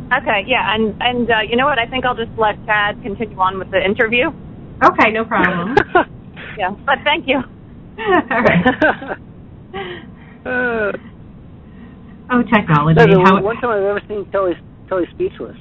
Okay, 0.07 0.45
yeah, 0.47 0.73
and 0.73 0.95
and 1.01 1.29
uh, 1.29 1.41
you 1.47 1.57
know 1.57 1.65
what? 1.65 1.77
I 1.77 1.85
think 1.85 2.05
I'll 2.05 2.15
just 2.15 2.31
let 2.39 2.55
Chad 2.65 2.95
continue 3.03 3.37
on 3.37 3.59
with 3.59 3.69
the 3.71 3.83
interview. 3.83 4.31
Okay, 4.83 5.11
no 5.11 5.25
problem. 5.25 5.75
yeah. 6.57 6.69
But 6.85 6.99
thank 7.03 7.27
you. 7.27 7.37
All 7.99 8.41
right. 8.41 8.65
Uh, 10.45 10.91
oh, 12.31 12.43
technology. 12.53 12.99
no, 12.99 13.05
the 13.07 13.21
How 13.25 13.41
one 13.41 13.55
time 13.57 13.71
I've 13.71 13.83
ever 13.83 14.01
seen 14.07 14.29
Kelly 14.31 14.53
Kelly 14.87 15.05
speechless. 15.13 15.57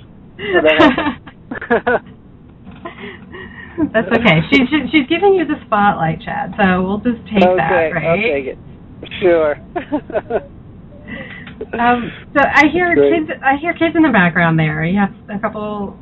That's 3.92 4.08
okay. 4.08 4.40
She's 4.50 4.68
she's- 4.68 4.90
she's 4.90 5.06
giving 5.08 5.34
you 5.34 5.44
the 5.46 5.56
spotlight, 5.66 6.20
Chad. 6.20 6.54
So 6.60 6.82
we'll 6.82 6.98
just 6.98 7.24
take 7.26 7.42
okay, 7.44 7.56
that, 7.56 7.90
right? 7.94 8.04
I'll 8.04 8.16
take 8.16 8.46
it. 8.46 8.58
Sure. 9.20 9.56
Um, 11.78 12.12
so 12.34 12.40
I 12.44 12.66
hear 12.72 12.94
kids. 12.94 13.30
I 13.42 13.56
hear 13.56 13.72
kids 13.72 13.94
in 13.96 14.02
the 14.02 14.10
background 14.10 14.58
there. 14.58 14.84
You 14.84 14.98
have 15.00 15.14
a 15.30 15.38
couple 15.40 15.96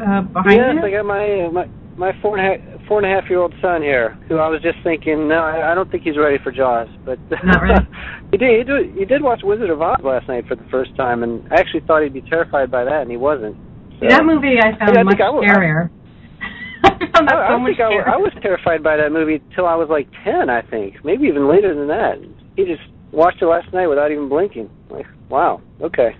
uh, 0.00 0.22
behind 0.22 0.56
yes, 0.56 0.74
you. 0.74 0.86
I 0.86 0.90
got 0.90 1.04
my 1.04 1.48
my 1.52 1.68
my 1.98 2.12
four 2.22 2.38
and 2.38 2.46
a 2.46 2.48
half 2.50 2.86
four 2.86 3.02
and 3.02 3.06
a 3.06 3.10
half 3.10 3.28
year 3.28 3.40
old 3.40 3.52
son 3.60 3.82
here, 3.82 4.16
who 4.28 4.38
I 4.38 4.48
was 4.48 4.62
just 4.62 4.78
thinking, 4.82 5.28
no, 5.28 5.42
I, 5.42 5.72
I 5.72 5.74
don't 5.74 5.90
think 5.90 6.04
he's 6.04 6.16
ready 6.16 6.38
for 6.42 6.50
Jaws, 6.50 6.88
but 7.04 7.18
Not 7.44 7.60
ready? 7.60 7.84
he 8.30 8.38
did. 8.38 8.58
He 8.58 8.64
did. 8.64 8.96
He 8.96 9.04
did 9.04 9.22
watch 9.22 9.40
Wizard 9.42 9.68
of 9.68 9.82
Oz 9.82 9.98
last 10.02 10.28
night 10.28 10.46
for 10.46 10.54
the 10.54 10.64
first 10.70 10.94
time, 10.96 11.22
and 11.22 11.42
I 11.52 11.58
actually 11.60 11.82
thought 11.86 12.02
he'd 12.02 12.14
be 12.14 12.22
terrified 12.22 12.70
by 12.70 12.84
that, 12.84 13.02
and 13.02 13.10
he 13.10 13.18
wasn't. 13.18 13.56
So. 13.98 14.06
See, 14.06 14.08
that 14.08 14.24
movie 14.24 14.56
I 14.62 14.78
found 14.78 14.94
Yeah, 14.94 15.00
I 15.00 15.02
much 15.02 15.20
I 15.20 15.28
scarier. 15.28 15.90
I 16.84 16.88
found 16.88 17.28
that 17.28 17.34
I, 17.34 17.58
so 17.58 17.66
think 17.66 17.80
I. 17.80 18.14
I 18.14 18.16
was 18.16 18.32
terrified 18.40 18.82
by 18.82 18.96
that 18.96 19.10
movie 19.10 19.42
till 19.54 19.66
I 19.66 19.74
was 19.74 19.88
like 19.90 20.06
ten, 20.24 20.48
I 20.48 20.62
think, 20.62 21.04
maybe 21.04 21.26
even 21.26 21.50
later 21.50 21.74
than 21.74 21.88
that. 21.88 22.22
He 22.54 22.64
just 22.64 22.86
watched 23.10 23.42
it 23.42 23.46
last 23.46 23.72
night 23.74 23.88
without 23.88 24.12
even 24.12 24.28
blinking. 24.28 24.70
Like, 24.88 25.06
wow, 25.28 25.60
okay. 25.82 26.14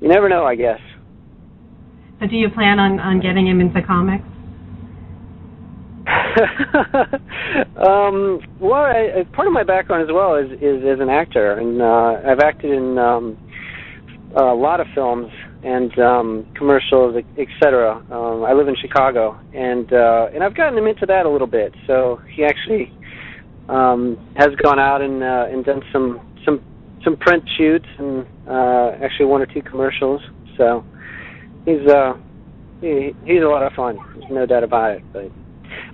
You 0.00 0.08
never 0.08 0.28
know, 0.28 0.44
I 0.44 0.56
guess. 0.56 0.80
So 2.18 2.26
do 2.26 2.36
you 2.36 2.48
plan 2.48 2.78
on 2.78 2.98
on 2.98 3.20
getting 3.20 3.46
him 3.46 3.60
into 3.60 3.82
comics? 3.82 4.24
um, 7.76 8.40
well, 8.58 8.84
I, 8.84 9.24
part 9.32 9.46
of 9.46 9.52
my 9.52 9.64
background 9.64 10.02
as 10.02 10.12
well 10.12 10.36
is 10.36 10.50
is 10.60 10.82
as 10.84 11.00
an 11.00 11.10
actor, 11.10 11.52
and 11.52 11.82
uh, 11.82 12.30
I've 12.30 12.40
acted 12.40 12.70
in 12.70 12.98
um, 12.98 13.36
a 14.36 14.54
lot 14.54 14.80
of 14.80 14.86
films 14.94 15.30
and 15.62 15.96
um, 15.98 16.46
commercials, 16.54 17.22
etc. 17.38 17.96
Um, 18.10 18.44
I 18.44 18.52
live 18.52 18.68
in 18.68 18.76
Chicago, 18.80 19.38
and 19.54 19.92
uh, 19.92 20.28
and 20.34 20.42
I've 20.42 20.56
gotten 20.56 20.78
him 20.78 20.86
into 20.86 21.06
that 21.06 21.26
a 21.26 21.30
little 21.30 21.46
bit. 21.46 21.74
So 21.86 22.20
he 22.34 22.44
actually 22.44 22.92
um, 23.68 24.18
has 24.36 24.50
gone 24.62 24.78
out 24.78 25.02
and 25.02 25.22
uh, 25.22 25.46
and 25.50 25.64
done 25.64 25.82
some 25.92 26.20
some 26.44 26.60
some 27.04 27.16
print 27.16 27.44
shoots 27.56 27.86
and 27.98 28.26
uh, 28.48 28.92
actually 29.04 29.26
one 29.26 29.42
or 29.42 29.46
two 29.46 29.62
commercials. 29.62 30.22
So 30.56 30.84
he's 31.64 31.86
uh, 31.88 32.14
he, 32.80 33.14
he's 33.24 33.42
a 33.42 33.48
lot 33.48 33.62
of 33.62 33.72
fun. 33.74 33.98
There's 34.18 34.30
no 34.30 34.46
doubt 34.46 34.64
about 34.64 34.92
it, 34.92 35.02
but. 35.12 35.30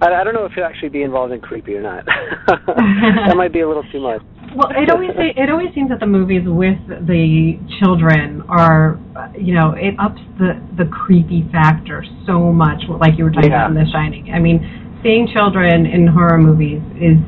I, 0.01 0.15
I 0.15 0.25
don't 0.25 0.35
know 0.35 0.45
if 0.45 0.53
he'll 0.53 0.65
actually 0.65 0.91
be 0.91 1.03
involved 1.03 1.33
in 1.33 1.41
creepy 1.41 1.75
or 1.75 1.83
not. 1.83 2.05
that 2.47 3.35
might 3.37 3.53
be 3.53 3.61
a 3.61 3.69
little 3.69 3.85
too 3.93 4.01
much. 4.01 4.23
Well, 4.57 4.71
it 4.71 4.91
always 4.91 5.11
it 5.15 5.51
always 5.51 5.75
seems 5.75 5.91
that 5.91 6.01
the 6.01 6.07
movies 6.07 6.43
with 6.47 6.79
the 6.89 7.59
children 7.81 8.43
are, 8.49 8.99
you 9.39 9.53
know, 9.55 9.73
it 9.77 9.95
ups 9.99 10.21
the 10.39 10.57
the 10.79 10.87
creepy 10.89 11.45
factor 11.53 12.03
so 12.27 12.51
much. 12.53 12.81
Like 12.89 13.19
you 13.19 13.25
were 13.25 13.31
talking 13.31 13.51
Yeah. 13.51 13.67
about 13.67 13.77
in 13.77 13.85
The 13.85 13.91
Shining. 13.93 14.33
I 14.33 14.39
mean, 14.39 14.65
seeing 15.03 15.29
children 15.29 15.85
in 15.85 16.07
horror 16.07 16.39
movies 16.39 16.81
is 16.97 17.19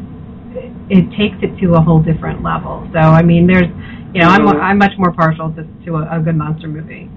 it 0.88 1.04
takes 1.14 1.36
it 1.42 1.52
to 1.60 1.74
a 1.74 1.80
whole 1.80 2.00
different 2.02 2.42
level. 2.42 2.88
So 2.92 2.98
I 2.98 3.20
mean, 3.22 3.46
there's, 3.46 3.68
you 4.14 4.22
know, 4.22 4.28
I'm 4.28 4.46
Mhm. 4.46 4.62
I'm 4.62 4.78
much 4.78 4.96
more 4.96 5.12
partial 5.12 5.52
to 5.52 5.62
to 5.84 5.96
a, 5.96 6.18
a 6.18 6.20
good 6.20 6.36
monster 6.36 6.68
movie 6.68 7.10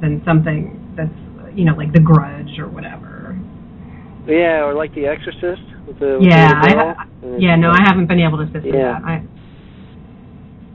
than 0.00 0.22
something 0.24 0.78
that's 0.94 1.18
you 1.52 1.64
know 1.64 1.74
like 1.74 1.92
The 1.92 2.00
Grudge 2.00 2.58
or 2.60 2.68
whatever. 2.68 3.11
Yeah, 4.26 4.64
or 4.64 4.74
like 4.74 4.94
The 4.94 5.06
Exorcist. 5.06 5.62
With 5.86 5.98
the, 5.98 6.18
with 6.20 6.28
Yeah, 6.30 6.48
the 6.62 6.68
I 6.68 6.94
ha- 6.94 7.06
yeah, 7.38 7.56
no, 7.56 7.70
I 7.70 7.82
haven't 7.84 8.06
been 8.06 8.20
able 8.20 8.38
to 8.38 8.46
sit 8.52 8.62
through 8.62 8.72
Yeah. 8.78 9.00
that. 9.00 9.04
I, 9.04 9.22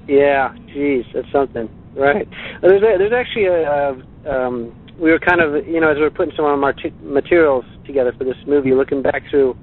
Yeah, 0.07 0.53
geez, 0.67 1.05
that's 1.13 1.31
something. 1.31 1.69
Right. 1.95 2.27
There's 2.61 2.81
a, 2.83 2.97
there's 2.97 3.13
actually 3.13 3.45
a, 3.45 3.63
uh 3.63 3.95
um, 4.29 4.75
we 4.99 5.09
were 5.11 5.19
kind 5.19 5.41
of 5.41 5.65
you 5.67 5.79
know 5.79 5.89
as 5.89 5.95
we 5.95 6.01
were 6.03 6.11
putting 6.11 6.35
some 6.35 6.45
of 6.45 6.61
our 6.61 6.73
t- 6.73 6.93
materials 7.01 7.65
together 7.85 8.13
for 8.17 8.23
this 8.23 8.35
movie, 8.45 8.73
looking 8.73 9.01
back 9.01 9.23
through 9.29 9.57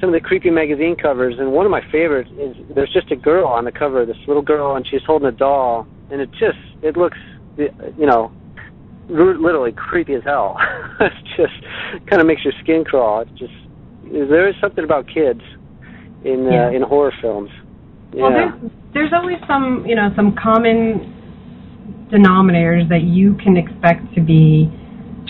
some 0.00 0.08
of 0.08 0.12
the 0.12 0.20
creepy 0.20 0.50
magazine 0.50 0.96
covers, 0.96 1.36
and 1.38 1.52
one 1.52 1.64
of 1.64 1.70
my 1.70 1.80
favorites 1.92 2.28
is 2.38 2.56
there's 2.74 2.92
just 2.92 3.10
a 3.12 3.16
girl 3.16 3.46
on 3.46 3.64
the 3.64 3.72
cover, 3.72 4.04
this 4.04 4.16
little 4.26 4.42
girl, 4.42 4.74
and 4.76 4.86
she's 4.86 5.00
holding 5.06 5.28
a 5.28 5.32
doll, 5.32 5.86
and 6.10 6.20
it 6.20 6.30
just 6.32 6.58
it 6.82 6.96
looks 6.96 7.18
you 7.56 8.06
know 8.06 8.30
literally 9.08 9.72
creepy 9.72 10.14
as 10.14 10.22
hell. 10.24 10.56
it's 11.00 11.14
just 11.36 11.52
kind 12.08 12.20
of 12.20 12.26
makes 12.26 12.44
your 12.44 12.54
skin 12.62 12.84
crawl. 12.84 13.20
It's 13.20 13.30
just 13.38 13.52
there 14.04 14.48
is 14.48 14.54
something 14.60 14.84
about 14.84 15.06
kids 15.06 15.40
in 16.24 16.44
Yeah. 16.50 16.66
uh, 16.66 16.70
in 16.70 16.82
horror 16.82 17.12
films. 17.20 17.50
Yeah. 18.12 18.22
Well, 18.22 18.30
there's 18.32 18.72
there's 18.94 19.12
always 19.12 19.38
some 19.46 19.84
you 19.86 19.94
know 19.96 20.10
some 20.16 20.34
common 20.36 21.12
denominators 22.10 22.88
that 22.88 23.02
you 23.02 23.34
can 23.34 23.56
expect 23.56 24.14
to 24.14 24.20
be 24.20 24.70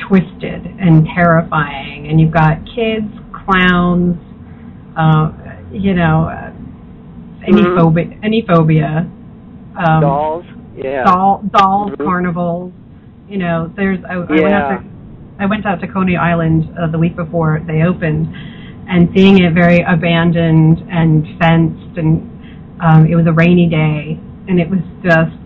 twisted 0.09 0.67
and 0.81 1.07
terrifying, 1.15 2.09
and 2.09 2.21
you've 2.21 2.33
got 2.33 2.59
kids, 2.75 3.07
clowns, 3.33 4.17
uh, 4.97 5.31
you 5.73 5.95
know, 5.95 6.25
uh, 6.29 6.51
any 7.47 7.63
Mhm. 7.63 7.77
phobia, 7.77 8.07
any 8.23 8.43
phobia, 8.43 9.07
um, 9.77 10.01
dolls. 10.01 10.45
Yeah. 10.77 11.05
doll, 11.05 11.43
dolls, 11.51 11.93
Mhm. 11.93 12.05
carnivals. 12.05 12.73
You 13.29 13.39
know, 13.39 13.73
there's 13.77 13.99
I, 14.05 14.15
I 14.15 14.19
went 14.19 14.55
out 14.55 14.69
to 14.69 14.85
I 15.39 15.47
went 15.47 15.67
out 15.67 15.81
to 15.81 15.89
Coney 15.89 16.17
Island 16.17 16.69
uh, 16.79 16.91
the 16.91 16.99
week 16.99 17.17
before 17.17 17.61
they 17.67 17.83
opened, 17.83 18.29
and 18.89 19.09
seeing 19.15 19.43
it 19.43 19.53
very 19.55 19.81
abandoned 19.81 20.79
and 20.91 21.27
fenced, 21.41 21.99
and 21.99 22.79
um, 22.81 23.07
it 23.07 23.17
was 23.17 23.27
a 23.27 23.33
rainy 23.33 23.69
day, 23.69 24.21
and 24.49 24.61
it 24.61 24.69
was 24.69 24.81
just 25.03 25.37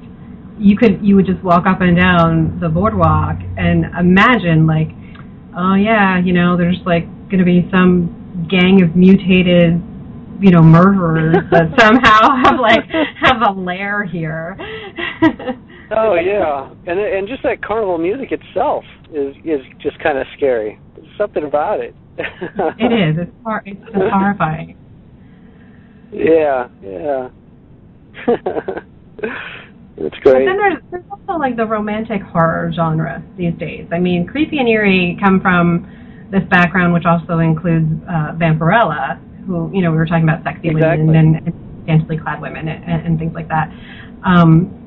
you 0.58 0.76
could 0.76 1.04
you 1.04 1.14
would 1.14 1.26
just 1.26 1.42
walk 1.42 1.66
up 1.66 1.80
and 1.80 1.96
down 1.96 2.58
the 2.60 2.68
boardwalk 2.68 3.36
and 3.56 3.84
imagine 3.98 4.66
like, 4.66 4.88
oh 5.56 5.74
yeah, 5.74 6.18
you 6.18 6.32
know, 6.32 6.56
there's 6.56 6.80
like 6.84 7.06
going 7.30 7.38
to 7.38 7.44
be 7.44 7.68
some 7.70 8.46
gang 8.50 8.82
of 8.82 8.94
mutated 8.96 9.82
you 10.40 10.50
know 10.50 10.62
murderers 10.62 11.36
that 11.50 11.68
somehow 11.78 12.36
have 12.44 12.60
like 12.60 12.84
have 13.20 13.42
a 13.42 13.52
lair 13.52 14.04
here. 14.04 14.56
Oh 15.90 16.14
yeah, 16.14 16.70
and 16.86 16.98
and 16.98 17.28
just 17.28 17.42
that 17.44 17.62
carnival 17.62 17.98
music 17.98 18.30
itself 18.32 18.84
is 19.12 19.34
is 19.44 19.60
just 19.80 19.98
kind 20.00 20.18
of 20.18 20.26
scary. 20.36 20.78
There's 20.96 21.08
something 21.16 21.44
about 21.44 21.80
it. 21.80 21.94
It 22.78 22.92
is. 22.92 23.16
It's 23.18 23.30
hor- 23.44 23.62
it's 23.64 23.80
horrifying. 23.94 24.76
Yeah, 26.12 26.68
yeah. 26.82 27.28
That's 29.98 30.14
But 30.22 30.22
great. 30.22 30.46
then 30.46 30.56
there's, 30.58 30.78
there's 30.90 31.04
also 31.10 31.38
like 31.38 31.56
the 31.56 31.66
romantic 31.66 32.22
horror 32.22 32.70
genre 32.74 33.22
these 33.36 33.54
days. 33.58 33.86
I 33.92 33.98
mean, 33.98 34.26
creepy 34.26 34.58
and 34.58 34.68
eerie 34.68 35.18
come 35.22 35.40
from 35.40 35.86
this 36.30 36.42
background, 36.50 36.92
which 36.92 37.04
also 37.04 37.38
includes 37.38 37.90
uh, 38.08 38.32
Vampirella, 38.36 39.18
who 39.46 39.70
you 39.72 39.82
know 39.82 39.90
we 39.90 39.96
were 39.96 40.06
talking 40.06 40.24
about 40.24 40.44
sexy 40.44 40.68
Exactly. 40.68 41.04
women 41.04 41.36
and, 41.36 41.46
and 41.46 41.82
scantily 41.84 42.18
clad 42.18 42.40
women 42.40 42.68
and, 42.68 43.06
and 43.06 43.18
things 43.18 43.32
like 43.34 43.48
that. 43.48 43.70
Um, 44.24 44.77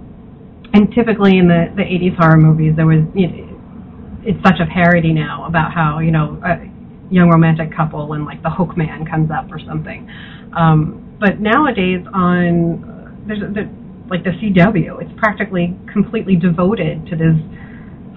and 0.74 0.94
typically 0.94 1.38
in 1.38 1.48
the 1.48 1.72
the 1.76 1.84
80s 1.84 2.16
horror 2.18 2.38
movies, 2.38 2.76
there 2.76 2.88
was 2.88 3.04
you 3.14 3.28
know, 3.28 4.22
it's 4.24 4.40
such 4.46 4.60
a 4.60 4.68
parody 4.72 5.14
now 5.14 5.46
about 5.46 5.74
how 5.74 6.00
you 6.00 6.12
know 6.12 6.40
a 6.46 6.70
young 7.14 7.30
romantic 7.30 7.76
couple 7.76 8.14
and 8.14 8.26
like 8.26 8.42
the 8.42 8.50
hook 8.50 8.78
man 8.78 9.06
comes 9.06 9.30
up 9.32 9.52
or 9.52 9.60
something. 9.60 10.10
Um, 10.56 11.18
but 11.20 11.40
nowadays 11.40 12.06
on 12.14 13.26
there's 13.28 13.42
a, 13.42 13.54
there, 13.54 13.70
like 14.10 14.24
the 14.24 14.32
CW, 14.32 15.02
it's 15.02 15.12
practically 15.20 15.78
completely 15.92 16.36
devoted 16.36 17.06
to 17.08 17.16
this 17.16 17.36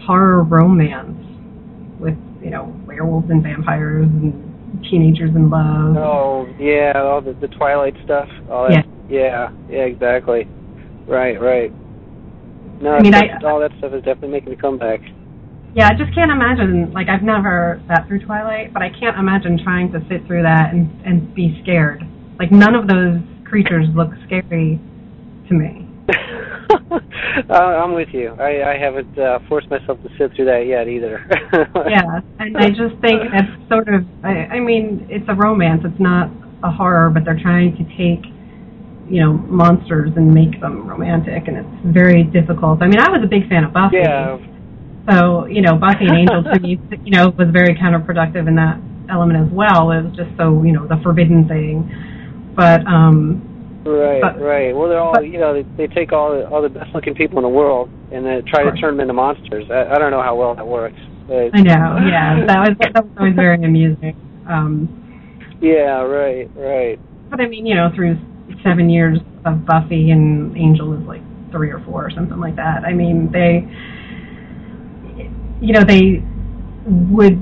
horror 0.06 0.42
romance 0.42 1.18
with 1.98 2.14
you 2.42 2.50
know 2.50 2.74
werewolves 2.86 3.30
and 3.30 3.42
vampires 3.42 4.06
and 4.06 4.84
teenagers 4.90 5.30
in 5.34 5.50
love. 5.50 5.96
Oh 5.96 6.46
yeah, 6.58 6.92
all 6.96 7.20
the 7.20 7.32
the 7.34 7.48
Twilight 7.48 7.94
stuff. 8.04 8.28
All 8.50 8.68
that. 8.68 8.86
Yeah, 9.08 9.50
yeah, 9.68 9.84
exactly. 9.84 10.48
Right, 11.06 11.40
right. 11.40 11.72
No, 12.80 12.94
I 12.94 13.00
mean, 13.00 13.14
I- 13.14 13.38
all 13.44 13.60
that 13.60 13.72
stuff 13.78 13.92
is 13.92 14.02
definitely 14.04 14.30
making 14.30 14.52
a 14.52 14.56
comeback. 14.56 15.00
Yeah, 15.74 15.88
I 15.88 15.94
just 15.94 16.14
can't 16.14 16.30
imagine. 16.30 16.92
Like 16.92 17.08
I've 17.08 17.22
never 17.22 17.82
sat 17.88 18.06
through 18.06 18.24
Twilight, 18.24 18.72
but 18.72 18.82
I 18.82 18.90
can't 18.90 19.18
imagine 19.18 19.58
trying 19.62 19.90
to 19.92 20.00
sit 20.08 20.24
through 20.26 20.42
that 20.42 20.72
and 20.72 20.88
and 21.04 21.34
be 21.34 21.58
scared. 21.62 22.02
Like 22.38 22.52
none 22.52 22.74
of 22.74 22.86
those 22.86 23.18
creatures 23.44 23.86
look 23.94 24.10
scary 24.26 24.80
to 25.48 25.54
me. 25.54 25.88
uh, 27.50 27.54
I'm 27.54 27.94
with 27.94 28.08
you. 28.12 28.36
I, 28.38 28.74
I 28.74 28.78
haven't 28.78 29.18
uh, 29.18 29.38
forced 29.48 29.68
myself 29.70 30.02
to 30.02 30.08
sit 30.18 30.34
through 30.36 30.46
that 30.46 30.66
yet 30.66 30.88
either. 30.88 31.26
yeah, 31.88 32.20
and 32.38 32.56
I 32.56 32.68
just 32.68 33.00
think 33.00 33.22
it's 33.32 33.68
sort 33.68 33.88
of. 33.88 34.04
I, 34.22 34.56
I 34.56 34.60
mean, 34.60 35.06
it's 35.10 35.24
a 35.28 35.34
romance. 35.34 35.82
It's 35.84 36.00
not 36.00 36.30
a 36.62 36.70
horror, 36.70 37.10
but 37.10 37.24
they're 37.24 37.40
trying 37.40 37.76
to 37.76 37.84
take, 37.96 38.24
you 39.08 39.20
know, 39.20 39.32
monsters 39.32 40.10
and 40.16 40.32
make 40.32 40.60
them 40.60 40.88
romantic, 40.88 41.48
and 41.48 41.58
it's 41.58 41.94
very 41.94 42.24
difficult. 42.24 42.82
I 42.82 42.86
mean, 42.86 43.00
I 43.00 43.08
was 43.10 43.20
a 43.22 43.28
big 43.28 43.48
fan 43.48 43.64
of 43.64 43.72
Buffy. 43.72 43.98
Yeah. 44.02 44.38
So 45.10 45.46
you 45.46 45.60
know, 45.60 45.76
Buffy 45.76 46.06
and 46.06 46.16
Angel 46.16 46.42
to 46.52 46.60
me, 46.60 46.80
you 47.04 47.12
know, 47.12 47.30
was 47.30 47.48
very 47.52 47.74
counterproductive 47.74 48.48
in 48.48 48.56
that 48.56 48.80
element 49.10 49.36
as 49.44 49.52
well 49.52 49.90
It 49.90 50.02
was 50.02 50.16
just 50.16 50.30
so 50.36 50.62
you 50.62 50.72
know 50.72 50.86
the 50.86 51.00
forbidden 51.02 51.46
thing. 51.48 51.84
But 52.56 52.86
um, 52.86 53.82
right, 53.84 54.22
but, 54.22 54.40
right. 54.40 54.74
Well, 54.74 54.88
they're 54.88 55.00
all 55.00 55.12
but, 55.12 55.28
you 55.28 55.38
know 55.38 55.52
they, 55.52 55.62
they 55.76 55.92
take 55.92 56.12
all 56.12 56.32
the, 56.32 56.48
all 56.48 56.62
the 56.62 56.68
best 56.68 56.94
looking 56.94 57.14
people 57.14 57.38
in 57.38 57.42
the 57.42 57.52
world 57.52 57.90
and 58.12 58.24
then 58.24 58.44
try 58.46 58.64
to 58.64 58.72
turn 58.80 58.96
them 58.96 59.00
into 59.00 59.14
monsters. 59.14 59.66
I, 59.70 59.94
I 59.94 59.98
don't 59.98 60.10
know 60.10 60.22
how 60.22 60.36
well 60.36 60.54
that 60.54 60.66
works. 60.66 60.98
But, 61.26 61.56
I 61.56 61.60
know. 61.60 61.98
Yeah, 62.04 62.44
that 62.46 62.58
was 62.60 62.76
that 62.80 63.04
was 63.04 63.12
always 63.18 63.34
very 63.34 63.56
amusing. 63.62 64.16
Um, 64.48 64.88
yeah. 65.60 66.00
Right. 66.00 66.48
Right. 66.54 66.98
But 67.30 67.40
I 67.40 67.48
mean, 67.48 67.66
you 67.66 67.74
know, 67.74 67.90
through 67.94 68.16
seven 68.64 68.90
years 68.90 69.18
of 69.44 69.66
Buffy 69.66 70.10
and 70.10 70.56
Angel 70.56 70.92
is 70.94 71.06
like 71.06 71.22
three 71.52 71.70
or 71.70 71.78
four 71.80 72.04
or 72.04 72.10
something 72.10 72.40
like 72.40 72.56
that. 72.56 72.84
I 72.84 72.92
mean, 72.92 73.30
they, 73.30 73.68
you 75.60 75.72
know, 75.72 75.84
they 75.84 76.24
would 77.12 77.38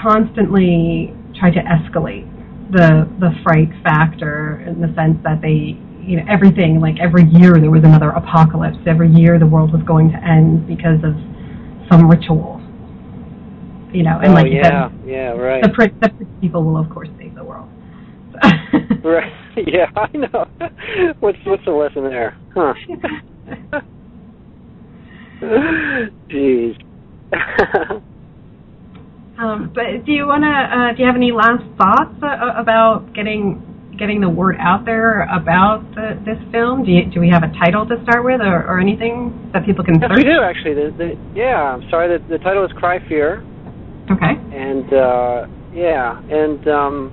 constantly 0.00 1.12
try 1.34 1.50
to 1.50 1.60
escalate 1.60 2.30
the 2.72 3.08
the 3.20 3.30
fright 3.42 3.70
factor 3.82 4.62
in 4.66 4.80
the 4.80 4.92
sense 4.94 5.18
that 5.22 5.40
they 5.40 5.78
you 6.02 6.16
know 6.16 6.24
everything 6.28 6.80
like 6.80 6.98
every 7.00 7.24
year 7.24 7.58
there 7.58 7.70
was 7.70 7.84
another 7.84 8.10
apocalypse. 8.10 8.78
Every 8.86 9.10
year 9.10 9.38
the 9.38 9.46
world 9.46 9.72
was 9.72 9.82
going 9.82 10.10
to 10.12 10.18
end 10.22 10.66
because 10.66 11.02
of 11.02 11.14
some 11.90 12.08
ritual. 12.08 12.60
You 13.92 14.02
know 14.02 14.18
and 14.20 14.32
oh, 14.32 14.34
like 14.34 14.52
yeah 14.52 14.90
said, 14.90 15.08
yeah. 15.08 15.30
Right. 15.30 15.62
the, 15.62 15.70
the 16.00 16.26
people 16.40 16.64
will 16.64 16.76
of 16.76 16.90
course 16.90 17.08
save 17.08 17.15
the 17.15 17.15
world 17.15 17.15
right 19.04 19.32
yeah 19.66 19.86
i 19.96 20.16
know 20.16 20.46
what's 21.20 21.38
what's 21.44 21.64
the 21.64 21.70
lesson 21.70 22.04
there 22.04 22.36
huh 22.54 22.74
jeez 26.30 26.76
um, 29.38 29.72
but 29.74 30.06
do 30.06 30.12
you 30.12 30.26
want 30.26 30.44
to? 30.46 30.48
Uh, 30.48 30.92
do 30.94 31.02
you 31.02 31.06
have 31.06 31.16
any 31.16 31.32
last 31.32 31.64
thoughts 31.76 32.14
uh, 32.22 32.54
about 32.60 33.12
getting 33.14 33.60
getting 33.98 34.20
the 34.20 34.28
word 34.28 34.56
out 34.60 34.84
there 34.84 35.22
about 35.32 35.82
the, 35.94 36.20
this 36.24 36.38
film? 36.52 36.84
Do, 36.84 36.92
you, 36.92 37.10
do 37.10 37.18
we 37.18 37.28
have 37.32 37.42
a 37.42 37.50
title 37.58 37.84
to 37.88 37.96
start 38.04 38.24
with, 38.24 38.40
or, 38.40 38.62
or 38.68 38.78
anything 38.78 39.50
that 39.52 39.64
people 39.64 39.82
can 39.82 39.94
yes, 39.96 40.10
search? 40.12 40.20
we 40.20 40.22
do 40.22 40.40
actually. 40.44 40.74
The, 40.74 40.92
the, 40.96 41.16
yeah, 41.34 41.74
I'm 41.74 41.82
sorry. 41.90 42.06
The, 42.12 42.20
the 42.28 42.38
title 42.38 42.64
is 42.64 42.70
Cry 42.76 43.00
Fear. 43.08 43.42
Okay. 44.12 44.36
And 44.54 44.92
uh, 44.92 45.46
yeah, 45.74 46.20
and 46.30 46.68
um, 46.68 47.10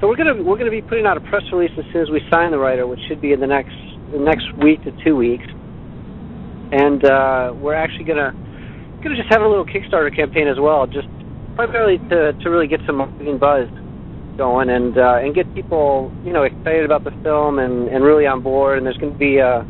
so 0.00 0.08
we're 0.08 0.16
gonna 0.16 0.42
we're 0.42 0.56
gonna 0.56 0.70
be 0.70 0.80
putting 0.80 1.04
out 1.04 1.16
a 1.16 1.20
press 1.20 1.42
release 1.52 1.72
as 1.76 1.84
soon 1.92 2.02
as 2.02 2.10
we 2.10 2.22
sign 2.30 2.50
the 2.50 2.58
writer, 2.58 2.86
which 2.86 3.00
should 3.06 3.20
be 3.20 3.32
in 3.32 3.40
the 3.40 3.46
next 3.46 3.76
the 4.12 4.18
next 4.18 4.48
week 4.56 4.82
to 4.84 4.92
two 5.04 5.14
weeks. 5.14 5.44
And 6.72 7.04
uh, 7.04 7.52
we're 7.54 7.74
actually 7.74 8.04
gonna 8.04 8.32
gonna 9.04 9.16
just 9.16 9.28
have 9.28 9.42
a 9.42 9.48
little 9.48 9.66
Kickstarter 9.66 10.14
campaign 10.14 10.48
as 10.48 10.58
well, 10.58 10.86
just 10.86 11.08
primarily 11.54 11.98
to 12.08 12.32
to 12.32 12.48
really 12.48 12.66
get 12.66 12.80
some 12.86 12.96
marketing 12.96 13.38
buzz 13.38 13.68
going 14.38 14.70
and 14.70 14.96
uh, 14.96 15.20
and 15.20 15.34
get 15.34 15.52
people 15.54 16.10
you 16.24 16.32
know 16.32 16.44
excited 16.44 16.86
about 16.86 17.04
the 17.04 17.12
film 17.22 17.58
and 17.58 17.88
and 17.88 18.02
really 18.02 18.26
on 18.26 18.42
board. 18.42 18.78
And 18.78 18.86
there's 18.86 18.96
to 18.96 19.10
be 19.18 19.36
a 19.36 19.66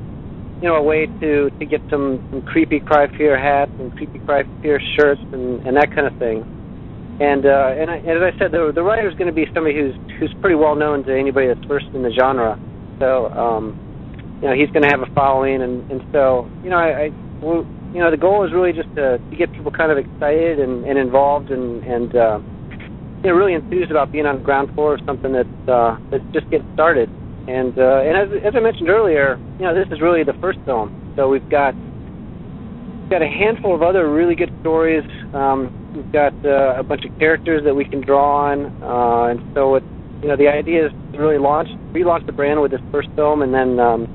you 0.63 0.69
know 0.69 0.77
a 0.77 0.83
way 0.83 1.07
to 1.07 1.51
to 1.51 1.67
get 1.67 1.81
some, 1.91 2.23
some 2.31 2.43
creepy 2.43 2.79
cry 2.79 3.09
fear 3.19 3.35
hats 3.35 3.73
and 3.81 3.91
creepy 3.97 4.21
cry 4.21 4.45
fear 4.63 4.81
shirts 4.97 5.21
and 5.33 5.67
and 5.67 5.77
that 5.77 5.91
kind 5.93 6.07
of 6.07 6.17
thing. 6.21 6.60
And 7.21 7.45
uh, 7.45 7.77
and, 7.77 7.91
I, 7.91 7.97
and 7.97 8.17
as 8.17 8.25
I 8.25 8.39
said, 8.39 8.53
the 8.53 8.73
the 8.75 8.83
writer 8.83 9.09
is 9.09 9.15
going 9.17 9.29
to 9.29 9.37
be 9.37 9.45
somebody 9.53 9.77
who's 9.77 9.95
who's 10.19 10.33
pretty 10.41 10.57
well 10.57 10.75
known 10.75 11.05
to 11.05 11.13
anybody 11.13 11.49
that's 11.49 11.65
versed 11.69 11.93
in 11.93 12.03
the 12.03 12.11
genre. 12.17 12.59
So 12.99 13.29
um, 13.37 13.77
you 14.41 14.49
know 14.49 14.55
he's 14.57 14.71
going 14.71 14.83
to 14.83 14.89
have 14.89 15.01
a 15.05 15.11
following, 15.15 15.61
and 15.61 15.85
and 15.91 16.01
so 16.13 16.49
you 16.65 16.71
know 16.71 16.81
I, 16.81 16.89
I 16.89 17.11
well, 17.43 17.65
you 17.93 17.99
know, 17.99 18.11
the 18.11 18.17
goal 18.17 18.45
is 18.45 18.53
really 18.53 18.73
just 18.73 18.89
to, 18.95 19.19
to 19.19 19.37
get 19.37 19.53
people 19.53 19.73
kind 19.73 19.91
of 19.91 19.99
excited 19.99 20.61
and, 20.61 20.85
and 20.85 20.99
involved 20.99 21.51
and, 21.51 21.83
and 21.85 22.15
uh, 22.15 22.39
you 23.25 23.29
know, 23.29 23.35
really 23.35 23.55
enthused 23.55 23.91
about 23.91 24.13
being 24.13 24.27
on 24.27 24.39
the 24.39 24.45
ground 24.45 24.73
floor 24.75 24.95
of 24.95 25.01
something 25.07 25.33
that 25.33 25.49
uh, 25.67 25.99
that's 26.11 26.25
just 26.33 26.49
getting 26.51 26.69
started. 26.75 27.09
And 27.49 27.77
uh, 27.77 28.05
and 28.05 28.15
as, 28.17 28.29
as 28.45 28.53
I 28.55 28.61
mentioned 28.61 28.89
earlier, 28.91 29.41
you 29.59 29.65
know, 29.65 29.75
this 29.75 29.89
is 29.91 30.01
really 30.01 30.23
the 30.23 30.37
first 30.41 30.59
film, 30.65 30.93
so 31.17 31.29
we've 31.29 31.49
got 31.51 31.75
got 33.09 33.23
a 33.23 33.29
handful 33.29 33.75
of 33.75 33.83
other 33.83 34.09
really 34.13 34.37
good 34.37 34.53
stories. 34.61 35.03
Um, 35.35 35.75
we've 35.95 36.13
got 36.13 36.33
uh, 36.45 36.79
a 36.79 36.83
bunch 36.83 37.05
of 37.05 37.19
characters 37.19 37.63
that 37.65 37.75
we 37.75 37.85
can 37.85 38.01
draw 38.01 38.51
on, 38.51 38.67
uh, 38.83 39.31
and 39.31 39.41
so 39.55 39.75
it, 39.77 39.85
you 40.23 40.29
know, 40.29 40.37
the 40.37 40.49
idea 40.49 40.87
is 40.87 40.93
to 41.13 41.19
really 41.19 41.39
launch 41.39 41.69
relaunch 41.93 42.27
the 42.27 42.33
brand 42.33 42.61
with 42.61 42.71
this 42.71 42.81
first 42.93 43.09
film, 43.17 43.43
and 43.43 43.53
then 43.53 43.79
um, 43.81 44.07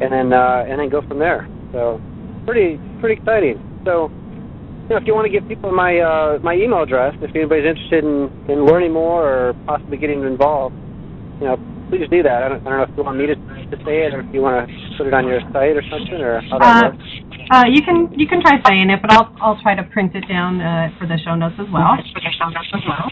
and 0.00 0.12
then 0.12 0.32
uh, 0.32 0.64
and 0.66 0.80
then 0.80 0.88
go 0.88 1.02
from 1.06 1.18
there. 1.18 1.48
So 1.72 2.00
pretty 2.46 2.80
pretty 3.00 3.20
exciting. 3.20 3.60
So, 3.84 4.08
you 4.08 4.88
know, 4.90 4.96
if 4.96 5.06
you 5.06 5.14
want 5.14 5.26
to 5.26 5.32
give 5.32 5.46
people 5.48 5.72
my 5.72 5.98
uh, 5.98 6.38
my 6.42 6.54
email 6.54 6.82
address, 6.82 7.14
if 7.22 7.34
anybody's 7.34 7.66
interested 7.66 8.04
in, 8.04 8.28
in 8.48 8.66
learning 8.66 8.92
more 8.92 9.22
or 9.22 9.54
possibly 9.66 9.96
getting 9.96 10.22
involved, 10.24 10.74
you 11.40 11.46
know, 11.46 11.56
please 11.88 12.08
do 12.10 12.22
that. 12.22 12.42
I 12.42 12.48
don't, 12.48 12.66
I 12.66 12.70
don't 12.70 12.78
know 12.78 12.88
if 12.88 12.96
you 12.96 13.04
want 13.04 13.18
me 13.18 13.26
to, 13.26 13.36
to 13.70 13.76
say 13.84 14.06
it 14.06 14.14
or 14.14 14.20
if 14.20 14.34
you 14.34 14.40
want 14.42 14.68
to 14.68 14.74
put 14.98 15.06
it 15.06 15.14
on 15.14 15.26
your 15.26 15.40
site 15.52 15.76
or 15.76 15.82
something 15.90 16.20
or 16.20 16.40
how 16.50 16.58
that 16.58 16.84
uh, 16.84 16.90
works. 16.90 17.04
Uh, 17.50 17.64
you 17.66 17.82
can 17.82 18.12
you 18.18 18.26
can 18.26 18.40
try 18.40 18.60
saying 18.68 18.90
it, 18.90 19.00
but 19.02 19.10
I'll 19.12 19.34
I'll 19.40 19.60
try 19.62 19.74
to 19.74 19.82
print 19.84 20.14
it 20.14 20.26
down 20.28 20.60
uh, 20.60 20.88
for 20.98 21.06
the 21.06 21.18
show 21.24 21.34
notes 21.34 21.56
as 21.58 21.66
well. 21.72 21.96
For 22.14 22.20
the 22.20 22.34
show 22.38 22.48
notes 22.50 22.70
as 22.74 22.82
well. 22.86 23.10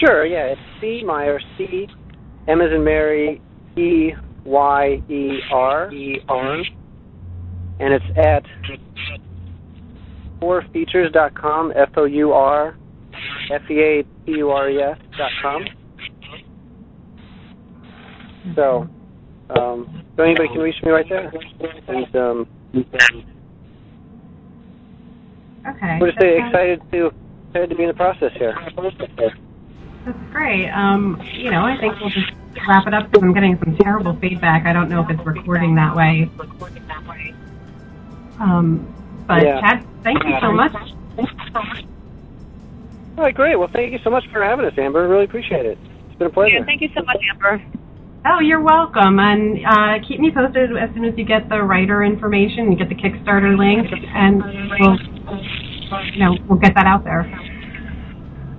Sure. 0.00 0.26
Yeah, 0.26 0.52
it's 0.52 0.60
C 0.80 1.02
Meyer 1.04 1.40
C 1.56 1.88
M 2.48 2.60
as 2.60 2.72
in 2.72 2.84
Mary 2.84 3.40
E 3.76 4.12
Y 4.44 5.02
E 5.08 5.38
R 5.52 5.92
E 5.92 6.20
R 6.28 6.62
and 7.80 7.92
it's 7.92 8.04
at 8.16 8.44
fourfeatures.com, 10.40 11.72
F 11.74 11.90
O 11.96 12.04
U 12.04 12.32
R 12.32 12.76
F 13.52 13.62
E 13.70 13.80
A 13.80 14.02
T 14.02 14.32
U 14.38 14.50
R 14.50 14.70
E 14.70 14.80
S 14.80 14.98
dot 15.16 15.30
com. 15.42 15.64
So, 18.54 18.88
um, 19.50 20.04
so 20.16 20.22
anybody 20.22 20.48
can 20.48 20.58
reach 20.58 20.82
me 20.82 20.90
right 20.90 21.08
there. 21.08 21.32
And 21.88 22.16
um, 22.16 22.48
okay. 25.66 25.98
We're 26.00 26.12
just 26.12 26.22
excited 26.22 26.80
to 26.92 27.12
excited 27.48 27.70
to 27.70 27.76
be 27.76 27.82
in 27.82 27.88
the 27.88 27.94
process 27.94 28.32
here. 28.34 28.54
That's 30.04 30.18
great. 30.32 30.68
Um, 30.70 31.22
you 31.32 31.50
know, 31.50 31.64
I 31.64 31.78
think 31.78 31.98
we'll 32.00 32.10
just 32.10 32.32
wrap 32.68 32.86
it 32.86 32.94
up 32.94 33.10
because 33.10 33.22
I'm 33.22 33.32
getting 33.32 33.58
some 33.58 33.76
terrible 33.76 34.16
feedback. 34.16 34.66
I 34.66 34.72
don't 34.72 34.88
know 34.88 35.02
if 35.02 35.10
it's 35.10 35.24
recording 35.26 35.74
that 35.76 35.94
way. 35.94 36.30
Um, 38.38 38.92
but 39.26 39.42
yeah. 39.42 39.60
Chad, 39.60 39.86
thank 40.02 40.22
you 40.24 40.36
so 40.40 40.52
much. 40.52 40.74
All 43.16 43.22
right, 43.22 43.34
great. 43.34 43.56
Well, 43.56 43.70
thank 43.72 43.92
you 43.92 44.00
so 44.02 44.10
much 44.10 44.24
for 44.32 44.42
having 44.42 44.66
us, 44.66 44.76
Amber. 44.76 45.08
Really 45.08 45.24
appreciate 45.24 45.64
it. 45.64 45.78
It's 46.08 46.18
been 46.18 46.26
a 46.26 46.30
pleasure. 46.30 46.58
Yeah, 46.58 46.64
thank 46.64 46.82
you 46.82 46.90
so 46.94 47.02
much, 47.02 47.18
Amber. 47.30 47.64
Oh, 48.26 48.40
you're 48.40 48.62
welcome. 48.62 49.18
And 49.18 49.58
uh, 49.66 49.98
keep 50.06 50.18
me 50.18 50.30
posted 50.32 50.70
as 50.76 50.88
soon 50.94 51.04
as 51.04 51.12
you 51.16 51.24
get 51.24 51.48
the 51.48 51.62
writer 51.62 52.02
information, 52.02 52.72
you 52.72 52.78
get 52.78 52.88
the 52.88 52.94
Kickstarter 52.94 53.56
link, 53.56 53.86
and 53.92 54.42
we'll, 54.80 54.96
you 56.12 56.18
know, 56.18 56.36
we'll 56.48 56.58
get 56.58 56.74
that 56.74 56.86
out 56.86 57.04
there. 57.04 57.28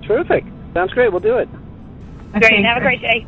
Terrific. 0.06 0.44
Sounds 0.72 0.92
great. 0.92 1.10
We'll 1.10 1.20
do 1.20 1.38
it. 1.38 1.48
Okay, 2.30 2.40
great. 2.40 2.64
Have 2.64 2.78
a 2.78 2.80
great 2.80 3.00
day. 3.00 3.26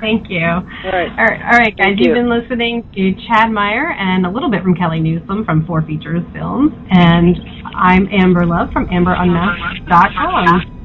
Thank 0.00 0.28
you. 0.30 0.44
All 0.44 0.62
right. 0.92 1.08
All 1.18 1.24
right, 1.24 1.40
all 1.40 1.58
right 1.58 1.76
guys. 1.76 1.96
Thank 1.96 2.00
You've 2.00 2.14
been 2.14 2.28
listening 2.28 2.88
to 2.94 3.14
Chad 3.26 3.50
Meyer 3.50 3.92
and 3.92 4.26
a 4.26 4.30
little 4.30 4.50
bit 4.50 4.62
from 4.62 4.74
Kelly 4.74 5.00
Newsom 5.00 5.44
from 5.44 5.66
Four 5.66 5.82
Features 5.82 6.22
Films. 6.32 6.72
And 6.90 7.36
I'm 7.74 8.06
Amber 8.12 8.46
Love 8.46 8.72
from 8.72 8.86
AmberUnmasked.com. 8.88 10.75